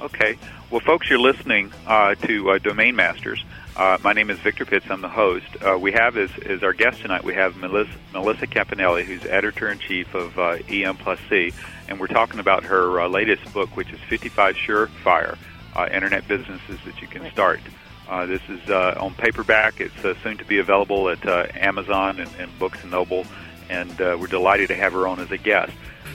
Okay. 0.00 0.36
Well, 0.70 0.80
folks, 0.80 1.08
you're 1.08 1.20
listening 1.20 1.72
uh, 1.86 2.16
to 2.16 2.50
uh, 2.50 2.58
Domain 2.58 2.96
Masters. 2.96 3.44
Uh, 3.76 3.98
my 4.02 4.12
name 4.12 4.30
is 4.30 4.38
Victor 4.40 4.64
Pitts. 4.64 4.86
I'm 4.90 5.00
the 5.00 5.08
host. 5.08 5.46
Uh, 5.62 5.78
we 5.78 5.92
have 5.92 6.16
as, 6.16 6.30
as 6.44 6.62
our 6.62 6.72
guest 6.72 7.02
tonight, 7.02 7.22
we 7.22 7.34
have 7.34 7.56
Melissa, 7.56 7.92
Melissa 8.12 8.46
Campanelli, 8.46 9.04
who's 9.04 9.24
editor 9.26 9.70
in 9.70 9.78
chief 9.78 10.12
of 10.14 10.38
uh, 10.38 10.58
EM 10.68 10.96
Plus 10.96 11.20
C, 11.30 11.52
and 11.88 12.00
we're 12.00 12.06
talking 12.06 12.40
about 12.40 12.64
her 12.64 13.00
uh, 13.00 13.08
latest 13.08 13.52
book, 13.52 13.76
which 13.76 13.90
is 13.92 14.00
55 14.08 14.56
Surefire 14.56 15.38
uh, 15.74 15.88
Internet 15.92 16.26
Businesses 16.28 16.78
That 16.84 17.00
You 17.00 17.08
Can 17.08 17.30
Start. 17.30 17.60
Uh, 18.08 18.26
this 18.26 18.42
is 18.48 18.70
uh, 18.70 18.96
on 19.00 19.14
paperback. 19.14 19.80
It's 19.80 20.04
uh, 20.04 20.14
soon 20.22 20.38
to 20.38 20.44
be 20.44 20.58
available 20.58 21.08
at 21.08 21.26
uh, 21.26 21.46
Amazon 21.54 22.20
and, 22.20 22.30
and 22.38 22.56
Books 22.58 22.82
and 22.82 22.90
Noble, 22.90 23.26
and 23.68 24.00
uh, 24.00 24.16
we're 24.18 24.28
delighted 24.28 24.68
to 24.68 24.74
have 24.74 24.92
her 24.92 25.06
on 25.06 25.18
as 25.20 25.30
a 25.30 25.38
guest. 25.38 25.72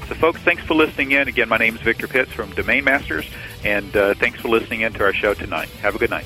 So, 0.08 0.16
folks, 0.16 0.40
thanks 0.42 0.64
for 0.64 0.74
listening 0.74 1.12
in. 1.12 1.28
Again, 1.28 1.50
my 1.50 1.58
name 1.58 1.76
is 1.76 1.82
Victor 1.82 2.08
Pitts 2.08 2.32
from 2.32 2.52
Domain 2.52 2.84
Masters, 2.84 3.30
and 3.64 3.96
uh, 3.96 4.14
thanks 4.14 4.40
for 4.40 4.48
listening 4.48 4.82
in 4.82 4.94
to 4.94 5.04
our 5.04 5.14
show 5.14 5.34
tonight. 5.34 5.70
Have 5.82 5.96
a 5.96 6.00
good 6.00 6.10
night. 6.10 6.26